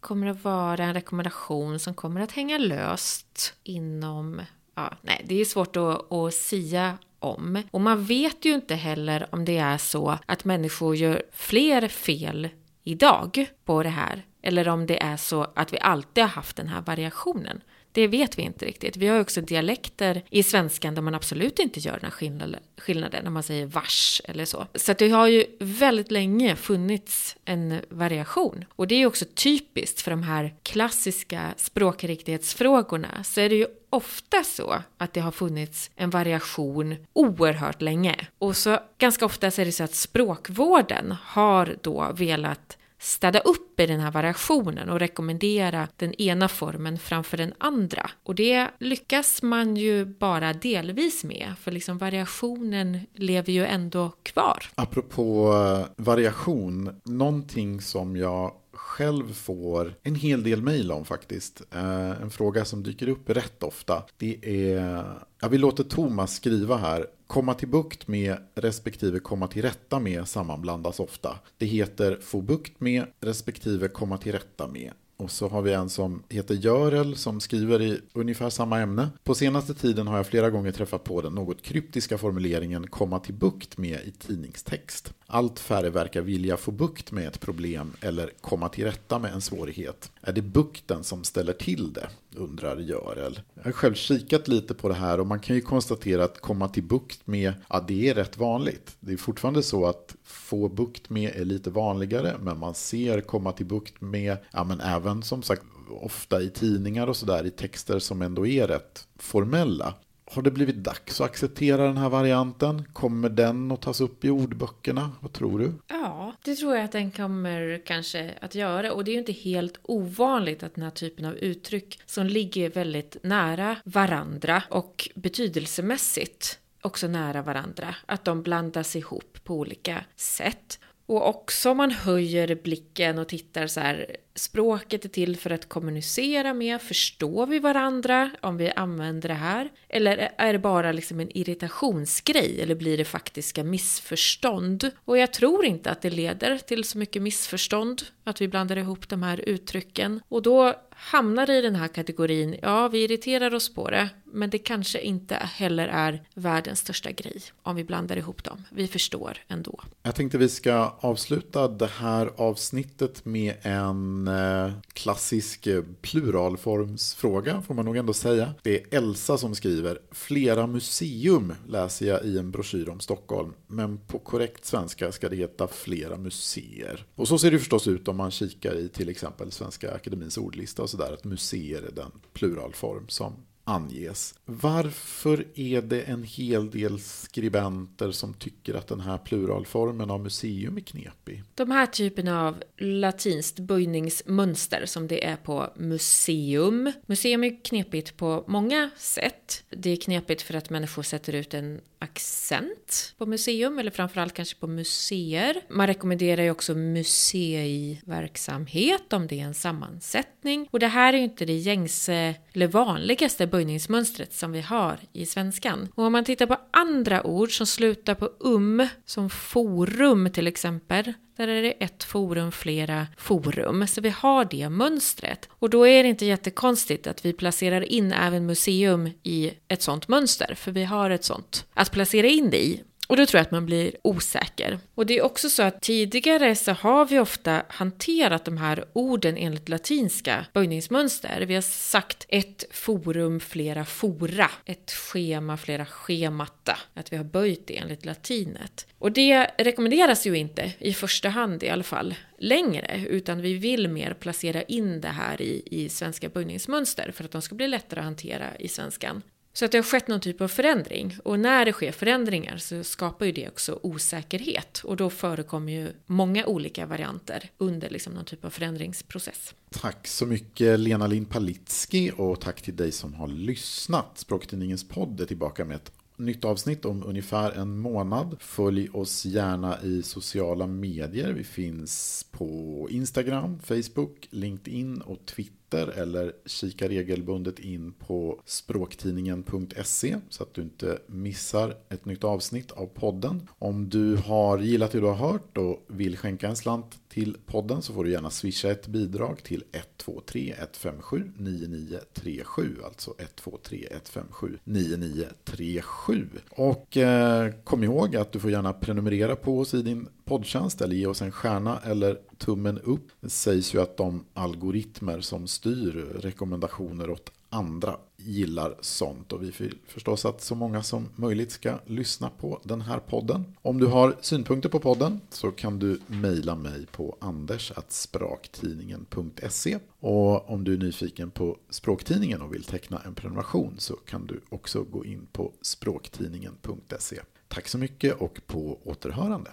kommer 0.00 0.26
att 0.26 0.44
vara 0.44 0.84
en 0.84 0.94
rekommendation 0.94 1.78
som 1.78 1.94
kommer 1.94 2.20
att 2.20 2.32
hänga 2.32 2.58
löst 2.58 3.54
inom 3.62 4.40
Ja, 4.78 4.92
nej, 5.02 5.24
det 5.28 5.40
är 5.40 5.44
svårt 5.44 5.76
att, 5.76 6.12
att 6.12 6.34
sia 6.34 6.98
om. 7.18 7.62
Och 7.70 7.80
man 7.80 8.04
vet 8.04 8.44
ju 8.44 8.54
inte 8.54 8.74
heller 8.74 9.26
om 9.30 9.44
det 9.44 9.58
är 9.58 9.78
så 9.78 10.18
att 10.26 10.44
människor 10.44 10.96
gör 10.96 11.22
fler 11.32 11.88
fel 11.88 12.48
idag 12.84 13.46
på 13.64 13.82
det 13.82 13.88
här. 13.88 14.24
Eller 14.46 14.68
om 14.68 14.86
det 14.86 15.02
är 15.02 15.16
så 15.16 15.46
att 15.54 15.72
vi 15.72 15.78
alltid 15.80 16.24
har 16.24 16.28
haft 16.28 16.56
den 16.56 16.68
här 16.68 16.80
variationen. 16.80 17.60
Det 17.92 18.06
vet 18.06 18.38
vi 18.38 18.42
inte 18.42 18.64
riktigt. 18.64 18.96
Vi 18.96 19.06
har 19.06 19.20
också 19.20 19.40
dialekter 19.40 20.22
i 20.30 20.42
svenskan 20.42 20.94
där 20.94 21.02
man 21.02 21.14
absolut 21.14 21.58
inte 21.58 21.80
gör 21.80 21.92
den 21.92 22.10
här 22.10 22.58
skillnaden 22.80 23.24
när 23.24 23.30
man 23.30 23.42
säger 23.42 23.66
vars 23.66 24.22
eller 24.24 24.44
så. 24.44 24.66
Så 24.74 24.92
det 24.92 25.08
har 25.08 25.26
ju 25.26 25.44
väldigt 25.60 26.10
länge 26.10 26.56
funnits 26.56 27.36
en 27.44 27.80
variation. 27.88 28.64
Och 28.76 28.86
det 28.86 28.94
är 28.94 28.98
ju 28.98 29.06
också 29.06 29.24
typiskt 29.34 30.02
för 30.02 30.10
de 30.10 30.22
här 30.22 30.54
klassiska 30.62 31.54
språkriktighetsfrågorna 31.56 33.24
så 33.24 33.40
är 33.40 33.48
det 33.48 33.56
ju 33.56 33.66
ofta 33.90 34.44
så 34.44 34.82
att 34.98 35.12
det 35.12 35.20
har 35.20 35.32
funnits 35.32 35.90
en 35.96 36.10
variation 36.10 36.96
oerhört 37.12 37.82
länge. 37.82 38.26
Och 38.38 38.56
så 38.56 38.78
ganska 38.98 39.24
ofta 39.26 39.50
så 39.50 39.60
är 39.60 39.66
det 39.66 39.72
så 39.72 39.84
att 39.84 39.94
språkvården 39.94 41.14
har 41.22 41.76
då 41.82 42.12
velat 42.14 42.78
städa 42.98 43.38
upp 43.38 43.80
i 43.80 43.86
den 43.86 44.00
här 44.00 44.10
variationen 44.10 44.88
och 44.88 45.00
rekommendera 45.00 45.88
den 45.96 46.14
ena 46.14 46.48
formen 46.48 46.98
framför 46.98 47.36
den 47.36 47.54
andra. 47.58 48.10
Och 48.22 48.34
det 48.34 48.68
lyckas 48.78 49.42
man 49.42 49.76
ju 49.76 50.04
bara 50.04 50.52
delvis 50.52 51.24
med, 51.24 51.52
för 51.60 51.72
liksom 51.72 51.98
variationen 51.98 53.00
lever 53.14 53.52
ju 53.52 53.64
ändå 53.64 54.12
kvar. 54.22 54.64
Apropå 54.74 55.52
eh, 55.52 56.04
variation, 56.04 57.00
någonting 57.04 57.80
som 57.80 58.16
jag 58.16 58.52
själv 58.72 59.32
får 59.32 59.94
en 60.02 60.14
hel 60.14 60.42
del 60.42 60.62
mejl 60.62 60.92
om 60.92 61.04
faktiskt. 61.04 61.62
Eh, 61.74 62.22
en 62.22 62.30
fråga 62.30 62.64
som 62.64 62.82
dyker 62.82 63.08
upp 63.08 63.30
rätt 63.30 63.62
ofta. 63.62 64.02
Det 64.16 64.38
är, 64.42 65.04
ja, 65.40 65.48
vi 65.48 65.58
låter 65.58 65.84
Thomas 65.84 66.34
skriva 66.34 66.76
här. 66.76 67.06
Komma 67.26 67.54
till 67.54 67.68
bukt 67.68 68.08
med 68.08 68.36
respektive 68.54 69.18
komma 69.18 69.48
till 69.48 69.62
rätta 69.62 69.98
med 69.98 70.28
sammanblandas 70.28 71.00
ofta. 71.00 71.38
Det 71.58 71.66
heter 71.66 72.18
få 72.22 72.40
bukt 72.40 72.80
med 72.80 73.06
respektive 73.20 73.88
komma 73.88 74.18
till 74.18 74.32
rätta 74.32 74.68
med. 74.68 74.92
Och 75.18 75.30
så 75.30 75.48
har 75.48 75.62
vi 75.62 75.72
en 75.72 75.88
som 75.88 76.22
heter 76.28 76.54
Görel 76.54 77.16
som 77.16 77.40
skriver 77.40 77.82
i 77.82 78.00
ungefär 78.12 78.50
samma 78.50 78.80
ämne. 78.80 79.08
På 79.24 79.34
senaste 79.34 79.74
tiden 79.74 80.06
har 80.06 80.16
jag 80.16 80.26
flera 80.26 80.50
gånger 80.50 80.72
träffat 80.72 81.04
på 81.04 81.20
den 81.20 81.32
något 81.32 81.62
kryptiska 81.62 82.18
formuleringen 82.18 82.86
komma 82.86 83.18
till 83.18 83.34
bukt 83.34 83.78
med 83.78 84.00
i 84.04 84.10
tidningstext. 84.10 85.14
Allt 85.26 85.58
färre 85.58 85.90
verkar 85.90 86.20
vilja 86.20 86.56
få 86.56 86.70
bukt 86.70 87.12
med 87.12 87.28
ett 87.28 87.40
problem 87.40 87.92
eller 88.00 88.32
komma 88.40 88.68
till 88.68 88.84
rätta 88.84 89.18
med 89.18 89.32
en 89.32 89.40
svårighet. 89.40 90.10
Är 90.20 90.32
det 90.32 90.42
bukten 90.42 91.04
som 91.04 91.24
ställer 91.24 91.52
till 91.52 91.92
det? 91.92 92.08
Undrar 92.36 92.76
Görel. 92.76 93.40
Jag 93.54 93.64
har 93.64 93.72
själv 93.72 93.94
kikat 93.94 94.48
lite 94.48 94.74
på 94.74 94.88
det 94.88 94.94
här 94.94 95.20
och 95.20 95.26
man 95.26 95.40
kan 95.40 95.56
ju 95.56 95.62
konstatera 95.62 96.24
att 96.24 96.40
komma 96.40 96.68
till 96.68 96.82
bukt 96.82 97.26
med, 97.26 97.52
ja 97.68 97.84
det 97.88 98.08
är 98.08 98.14
rätt 98.14 98.38
vanligt. 98.38 98.96
Det 99.00 99.12
är 99.12 99.16
fortfarande 99.16 99.62
så 99.62 99.86
att 99.86 100.16
få 100.24 100.68
bukt 100.68 101.10
med 101.10 101.36
är 101.36 101.44
lite 101.44 101.70
vanligare, 101.70 102.36
men 102.40 102.58
man 102.58 102.74
ser 102.74 103.20
komma 103.20 103.52
till 103.52 103.66
bukt 103.66 104.00
med, 104.00 104.36
ja 104.50 104.64
men 104.64 104.80
även 104.80 105.22
som 105.22 105.42
sagt 105.42 105.62
ofta 105.90 106.42
i 106.42 106.50
tidningar 106.50 107.06
och 107.06 107.16
sådär 107.16 107.46
i 107.46 107.50
texter 107.50 107.98
som 107.98 108.22
ändå 108.22 108.46
är 108.46 108.68
rätt 108.68 109.08
formella. 109.18 109.94
Har 110.30 110.42
det 110.42 110.50
blivit 110.50 110.76
dags 110.76 111.20
att 111.20 111.30
acceptera 111.30 111.86
den 111.86 111.96
här 111.96 112.08
varianten? 112.08 112.84
Kommer 112.92 113.28
den 113.28 113.72
att 113.72 113.82
tas 113.82 114.00
upp 114.00 114.24
i 114.24 114.30
ordböckerna? 114.30 115.10
Vad 115.20 115.32
tror 115.32 115.58
du? 115.58 115.72
Ja, 115.88 116.32
det 116.44 116.54
tror 116.54 116.76
jag 116.76 116.84
att 116.84 116.92
den 116.92 117.10
kommer 117.10 117.82
kanske 117.86 118.34
att 118.40 118.54
göra. 118.54 118.92
Och 118.92 119.04
det 119.04 119.10
är 119.10 119.12
ju 119.12 119.18
inte 119.18 119.32
helt 119.32 119.78
ovanligt 119.82 120.62
att 120.62 120.74
den 120.74 120.84
här 120.84 120.90
typen 120.90 121.24
av 121.24 121.36
uttryck 121.36 122.00
som 122.06 122.26
ligger 122.26 122.70
väldigt 122.70 123.16
nära 123.22 123.76
varandra 123.84 124.62
och 124.70 125.08
betydelsemässigt 125.14 126.58
också 126.82 127.08
nära 127.08 127.42
varandra, 127.42 127.94
att 128.06 128.24
de 128.24 128.42
blandas 128.42 128.96
ihop 128.96 129.38
på 129.44 129.54
olika 129.54 130.04
sätt. 130.16 130.78
Och 131.06 131.28
också 131.28 131.70
om 131.70 131.76
man 131.76 131.90
höjer 131.90 132.54
blicken 132.54 133.18
och 133.18 133.28
tittar 133.28 133.66
så 133.66 133.80
här, 133.80 134.16
språket 134.36 135.04
är 135.04 135.08
till 135.08 135.36
för 135.36 135.50
att 135.50 135.68
kommunicera 135.68 136.54
med, 136.54 136.82
förstår 136.82 137.46
vi 137.46 137.58
varandra 137.58 138.30
om 138.40 138.56
vi 138.56 138.70
använder 138.70 139.28
det 139.28 139.34
här? 139.34 139.70
Eller 139.88 140.32
är 140.38 140.52
det 140.52 140.58
bara 140.58 140.92
liksom 140.92 141.20
en 141.20 141.36
irritationsgrej 141.36 142.62
eller 142.62 142.74
blir 142.74 142.98
det 142.98 143.04
faktiska 143.04 143.64
missförstånd? 143.64 144.90
Och 145.04 145.18
jag 145.18 145.32
tror 145.32 145.64
inte 145.64 145.90
att 145.90 146.02
det 146.02 146.10
leder 146.10 146.58
till 146.58 146.84
så 146.84 146.98
mycket 146.98 147.22
missförstånd 147.22 148.02
att 148.24 148.40
vi 148.40 148.48
blandar 148.48 148.76
ihop 148.76 149.08
de 149.08 149.22
här 149.22 149.40
uttrycken. 149.48 150.20
Och 150.28 150.42
då 150.42 150.74
hamnar 150.90 151.50
i 151.50 151.60
den 151.60 151.76
här 151.76 151.88
kategorin, 151.88 152.56
ja 152.62 152.88
vi 152.88 153.04
irriterar 153.04 153.54
oss 153.54 153.74
på 153.74 153.90
det, 153.90 154.08
men 154.24 154.50
det 154.50 154.58
kanske 154.58 155.00
inte 155.00 155.34
heller 155.34 155.88
är 155.88 156.22
världens 156.34 156.78
största 156.78 157.10
grej 157.10 157.42
om 157.62 157.76
vi 157.76 157.84
blandar 157.84 158.16
ihop 158.16 158.44
dem. 158.44 158.64
Vi 158.70 158.88
förstår 158.88 159.38
ändå. 159.48 159.80
Jag 160.02 160.14
tänkte 160.14 160.38
vi 160.38 160.48
ska 160.48 160.96
avsluta 161.00 161.68
det 161.68 161.86
här 161.86 162.30
avsnittet 162.36 163.24
med 163.24 163.54
en 163.62 164.25
en 164.26 164.66
eh, 164.66 164.72
klassisk 164.92 165.66
eh, 165.66 165.82
pluralformsfråga 166.02 167.62
får 167.62 167.74
man 167.74 167.84
nog 167.84 167.96
ändå 167.96 168.12
säga. 168.12 168.54
Det 168.62 168.76
är 168.76 168.98
Elsa 168.98 169.38
som 169.38 169.54
skriver, 169.54 169.98
flera 170.10 170.66
museum 170.66 171.52
läser 171.68 172.06
jag 172.06 172.24
i 172.24 172.38
en 172.38 172.50
broschyr 172.50 172.88
om 172.88 173.00
Stockholm, 173.00 173.52
men 173.66 173.98
på 173.98 174.18
korrekt 174.18 174.64
svenska 174.64 175.12
ska 175.12 175.28
det 175.28 175.36
heta 175.36 175.66
flera 175.66 176.16
museer. 176.16 177.06
Och 177.14 177.28
så 177.28 177.38
ser 177.38 177.50
det 177.50 177.58
förstås 177.58 177.88
ut 177.88 178.08
om 178.08 178.16
man 178.16 178.30
kikar 178.30 178.74
i 178.74 178.88
till 178.88 179.08
exempel 179.08 179.52
Svenska 179.52 179.94
Akademins 179.94 180.38
ordlista 180.38 180.82
och 180.82 180.90
sådär, 180.90 181.12
att 181.12 181.24
museer 181.24 181.82
är 181.82 181.92
den 181.92 182.10
pluralform 182.32 183.08
som 183.08 183.32
anges. 183.66 184.34
Varför 184.44 185.46
är 185.54 185.82
det 185.82 186.02
en 186.02 186.22
hel 186.22 186.70
del 186.70 187.00
skribenter 187.00 188.10
som 188.10 188.34
tycker 188.34 188.74
att 188.74 188.88
den 188.88 189.00
här 189.00 189.18
pluralformen 189.18 190.10
av 190.10 190.20
museum 190.20 190.76
är 190.76 190.80
knepig? 190.80 191.42
De 191.54 191.70
här 191.70 191.86
typerna 191.86 192.48
av 192.48 192.62
latinskt 192.78 193.58
böjningsmönster 193.58 194.86
som 194.86 195.06
det 195.06 195.24
är 195.24 195.36
på 195.36 195.72
museum. 195.76 196.92
Museum 197.06 197.44
är 197.44 197.64
knepigt 197.64 198.16
på 198.16 198.44
många 198.46 198.90
sätt. 198.96 199.64
Det 199.70 199.90
är 199.90 199.96
knepigt 199.96 200.42
för 200.42 200.54
att 200.54 200.70
människor 200.70 201.02
sätter 201.02 201.32
ut 201.32 201.54
en 201.54 201.80
accent 201.98 203.14
på 203.18 203.26
museum 203.26 203.78
eller 203.78 203.90
framförallt 203.90 204.34
kanske 204.34 204.56
på 204.56 204.66
museer. 204.66 205.60
Man 205.68 205.86
rekommenderar 205.86 206.42
ju 206.42 206.50
också 206.50 206.74
museiverksamhet 206.74 209.12
om 209.12 209.26
det 209.26 209.40
är 209.40 209.44
en 209.44 209.54
sammansättning. 209.54 210.68
Och 210.70 210.78
det 210.78 210.86
här 210.86 211.12
är 211.12 211.18
ju 211.18 211.24
inte 211.24 211.44
det 211.44 211.56
gängse 211.56 212.34
eller 212.52 212.66
vanligaste 212.66 213.46
böjningsmönstret 213.56 214.32
som 214.32 214.52
vi 214.52 214.60
har 214.60 214.98
i 215.12 215.26
svenskan. 215.26 215.88
Och 215.94 216.04
om 216.04 216.12
man 216.12 216.24
tittar 216.24 216.46
på 216.46 216.56
andra 216.70 217.26
ord 217.26 217.56
som 217.56 217.66
slutar 217.66 218.14
på 218.14 218.30
um, 218.38 218.88
som 219.04 219.30
forum 219.30 220.30
till 220.32 220.46
exempel, 220.46 221.12
där 221.36 221.48
är 221.48 221.62
det 221.62 221.70
ett 221.70 222.04
forum, 222.04 222.52
flera 222.52 223.06
forum. 223.16 223.86
Så 223.86 224.00
vi 224.00 224.08
har 224.08 224.44
det 224.44 224.68
mönstret. 224.68 225.48
Och 225.52 225.70
då 225.70 225.86
är 225.86 226.02
det 226.02 226.08
inte 226.08 226.26
jättekonstigt 226.26 227.06
att 227.06 227.24
vi 227.24 227.32
placerar 227.32 227.82
in 227.82 228.12
även 228.12 228.46
museum 228.46 229.10
i 229.22 229.52
ett 229.68 229.82
sånt 229.82 230.08
mönster, 230.08 230.54
för 230.54 230.72
vi 230.72 230.84
har 230.84 231.10
ett 231.10 231.24
sånt 231.24 231.66
att 231.74 231.92
placera 231.92 232.26
in 232.26 232.50
det 232.50 232.64
i. 232.64 232.82
Och 233.06 233.16
då 233.16 233.26
tror 233.26 233.38
jag 233.38 233.44
att 233.44 233.50
man 233.50 233.66
blir 233.66 233.96
osäker. 234.02 234.78
Och 234.94 235.06
det 235.06 235.18
är 235.18 235.22
också 235.22 235.48
så 235.48 235.62
att 235.62 235.82
tidigare 235.82 236.54
så 236.56 236.72
har 236.72 237.06
vi 237.06 237.18
ofta 237.18 237.62
hanterat 237.68 238.44
de 238.44 238.56
här 238.56 238.84
orden 238.92 239.36
enligt 239.36 239.68
latinska 239.68 240.46
böjningsmönster. 240.52 241.44
Vi 241.46 241.54
har 241.54 241.60
sagt 241.60 242.26
ett 242.28 242.64
forum, 242.70 243.40
flera 243.40 243.84
fora, 243.84 244.50
ett 244.64 244.90
schema, 244.90 245.56
flera 245.56 245.86
schemata. 245.86 246.78
Att 246.94 247.12
vi 247.12 247.16
har 247.16 247.24
böjt 247.24 247.66
det 247.66 247.78
enligt 247.78 248.04
latinet. 248.04 248.86
Och 248.98 249.12
det 249.12 249.50
rekommenderas 249.58 250.26
ju 250.26 250.34
inte, 250.36 250.72
i 250.78 250.92
första 250.92 251.28
hand 251.28 251.62
i 251.62 251.68
alla 251.68 251.82
fall, 251.82 252.14
längre, 252.38 253.04
utan 253.08 253.40
vi 253.40 253.54
vill 253.54 253.88
mer 253.88 254.14
placera 254.14 254.62
in 254.62 255.00
det 255.00 255.08
här 255.08 255.42
i, 255.42 255.62
i 255.66 255.88
svenska 255.88 256.28
böjningsmönster 256.28 257.10
för 257.10 257.24
att 257.24 257.30
de 257.30 257.42
ska 257.42 257.54
bli 257.54 257.68
lättare 257.68 258.00
att 258.00 258.06
hantera 258.06 258.56
i 258.58 258.68
svenskan. 258.68 259.22
Så 259.56 259.64
att 259.64 259.72
det 259.72 259.78
har 259.78 259.82
skett 259.82 260.08
någon 260.08 260.20
typ 260.20 260.40
av 260.40 260.48
förändring. 260.48 261.16
Och 261.24 261.40
när 261.40 261.64
det 261.64 261.72
sker 261.72 261.92
förändringar 261.92 262.56
så 262.56 262.84
skapar 262.84 263.26
ju 263.26 263.32
det 263.32 263.48
också 263.48 263.78
osäkerhet. 263.82 264.80
Och 264.84 264.96
då 264.96 265.10
förekommer 265.10 265.72
ju 265.72 265.88
många 266.06 266.46
olika 266.46 266.86
varianter 266.86 267.50
under 267.58 267.90
liksom 267.90 268.12
någon 268.12 268.24
typ 268.24 268.44
av 268.44 268.50
förändringsprocess. 268.50 269.54
Tack 269.70 270.06
så 270.06 270.26
mycket 270.26 270.80
Lena 270.80 271.06
Lind 271.06 271.30
Palitski 271.30 272.12
och 272.16 272.40
tack 272.40 272.62
till 272.62 272.76
dig 272.76 272.92
som 272.92 273.14
har 273.14 273.28
lyssnat. 273.28 274.18
Språktidningens 274.18 274.88
podd 274.88 275.20
är 275.20 275.26
tillbaka 275.26 275.64
med 275.64 275.76
ett 275.76 275.92
nytt 276.16 276.44
avsnitt 276.44 276.84
om 276.84 277.04
ungefär 277.06 277.52
en 277.52 277.78
månad. 277.78 278.36
Följ 278.40 278.88
oss 278.92 279.24
gärna 279.24 279.82
i 279.82 280.02
sociala 280.02 280.66
medier. 280.66 281.32
Vi 281.32 281.44
finns 281.44 282.26
på 282.30 282.88
Instagram, 282.90 283.58
Facebook, 283.58 284.28
LinkedIn 284.30 285.00
och 285.00 285.26
Twitter. 285.26 285.56
Twitter 285.70 286.02
eller 286.02 286.32
kika 286.46 286.88
regelbundet 286.88 287.58
in 287.58 287.92
på 287.92 288.40
språktidningen.se 288.44 290.16
så 290.28 290.42
att 290.42 290.54
du 290.54 290.62
inte 290.62 290.98
missar 291.06 291.76
ett 291.88 292.04
nytt 292.04 292.24
avsnitt 292.24 292.72
av 292.72 292.86
podden. 292.86 293.48
Om 293.58 293.88
du 293.88 294.16
har 294.16 294.58
gillat 294.58 294.92
det 294.92 295.00
du 295.00 295.06
har 295.06 295.30
hört 295.32 295.58
och 295.58 295.84
vill 295.88 296.16
skänka 296.16 296.48
en 296.48 296.56
slant 296.56 297.00
till 297.08 297.36
podden 297.46 297.82
så 297.82 297.92
får 297.92 298.04
du 298.04 298.10
gärna 298.10 298.30
swisha 298.30 298.70
ett 298.70 298.86
bidrag 298.86 299.42
till 299.42 299.64
123 299.72 300.54
157 300.58 301.32
9937 301.36 302.76
alltså 302.84 303.14
123 303.18 303.86
157 303.90 304.58
9937 304.64 306.28
och 306.50 306.96
eh, 306.96 307.52
kom 307.64 307.84
ihåg 307.84 308.16
att 308.16 308.32
du 308.32 308.40
får 308.40 308.50
gärna 308.50 308.72
prenumerera 308.72 309.36
på 309.36 309.58
oss 309.58 309.74
i 309.74 309.82
din 309.82 310.08
poddtjänst 310.26 310.80
eller 310.80 310.96
ge 310.96 311.06
oss 311.06 311.22
en 311.22 311.32
stjärna 311.32 311.80
eller 311.84 312.18
tummen 312.38 312.78
upp. 312.78 313.06
Det 313.20 313.30
sägs 313.30 313.74
ju 313.74 313.80
att 313.80 313.96
de 313.96 314.24
algoritmer 314.34 315.20
som 315.20 315.46
styr 315.46 315.92
rekommendationer 316.20 317.10
åt 317.10 317.32
andra 317.50 317.96
gillar 318.16 318.76
sånt 318.80 319.32
och 319.32 319.42
vi 319.42 319.50
vill 319.50 319.78
förstås 319.86 320.24
att 320.24 320.42
så 320.42 320.54
många 320.54 320.82
som 320.82 321.08
möjligt 321.16 321.52
ska 321.52 321.78
lyssna 321.86 322.30
på 322.30 322.60
den 322.64 322.80
här 322.80 322.98
podden. 322.98 323.56
Om 323.62 323.78
du 323.78 323.86
har 323.86 324.16
synpunkter 324.20 324.68
på 324.68 324.80
podden 324.80 325.20
så 325.30 325.50
kan 325.50 325.78
du 325.78 326.00
mejla 326.06 326.54
mig 326.54 326.86
på 326.86 327.16
anders.spraktidningen.se 327.20 329.78
och 330.00 330.50
om 330.50 330.64
du 330.64 330.74
är 330.74 330.78
nyfiken 330.78 331.30
på 331.30 331.56
Språktidningen 331.70 332.42
och 332.42 332.54
vill 332.54 332.64
teckna 332.64 333.02
en 333.04 333.14
prenumeration 333.14 333.74
så 333.78 333.96
kan 333.96 334.26
du 334.26 334.40
också 334.48 334.82
gå 334.82 335.04
in 335.04 335.26
på 335.32 335.52
språktidningen.se. 335.62 337.20
Tack 337.48 337.68
så 337.68 337.78
mycket 337.78 338.20
och 338.20 338.40
på 338.46 338.78
återhörande. 338.84 339.50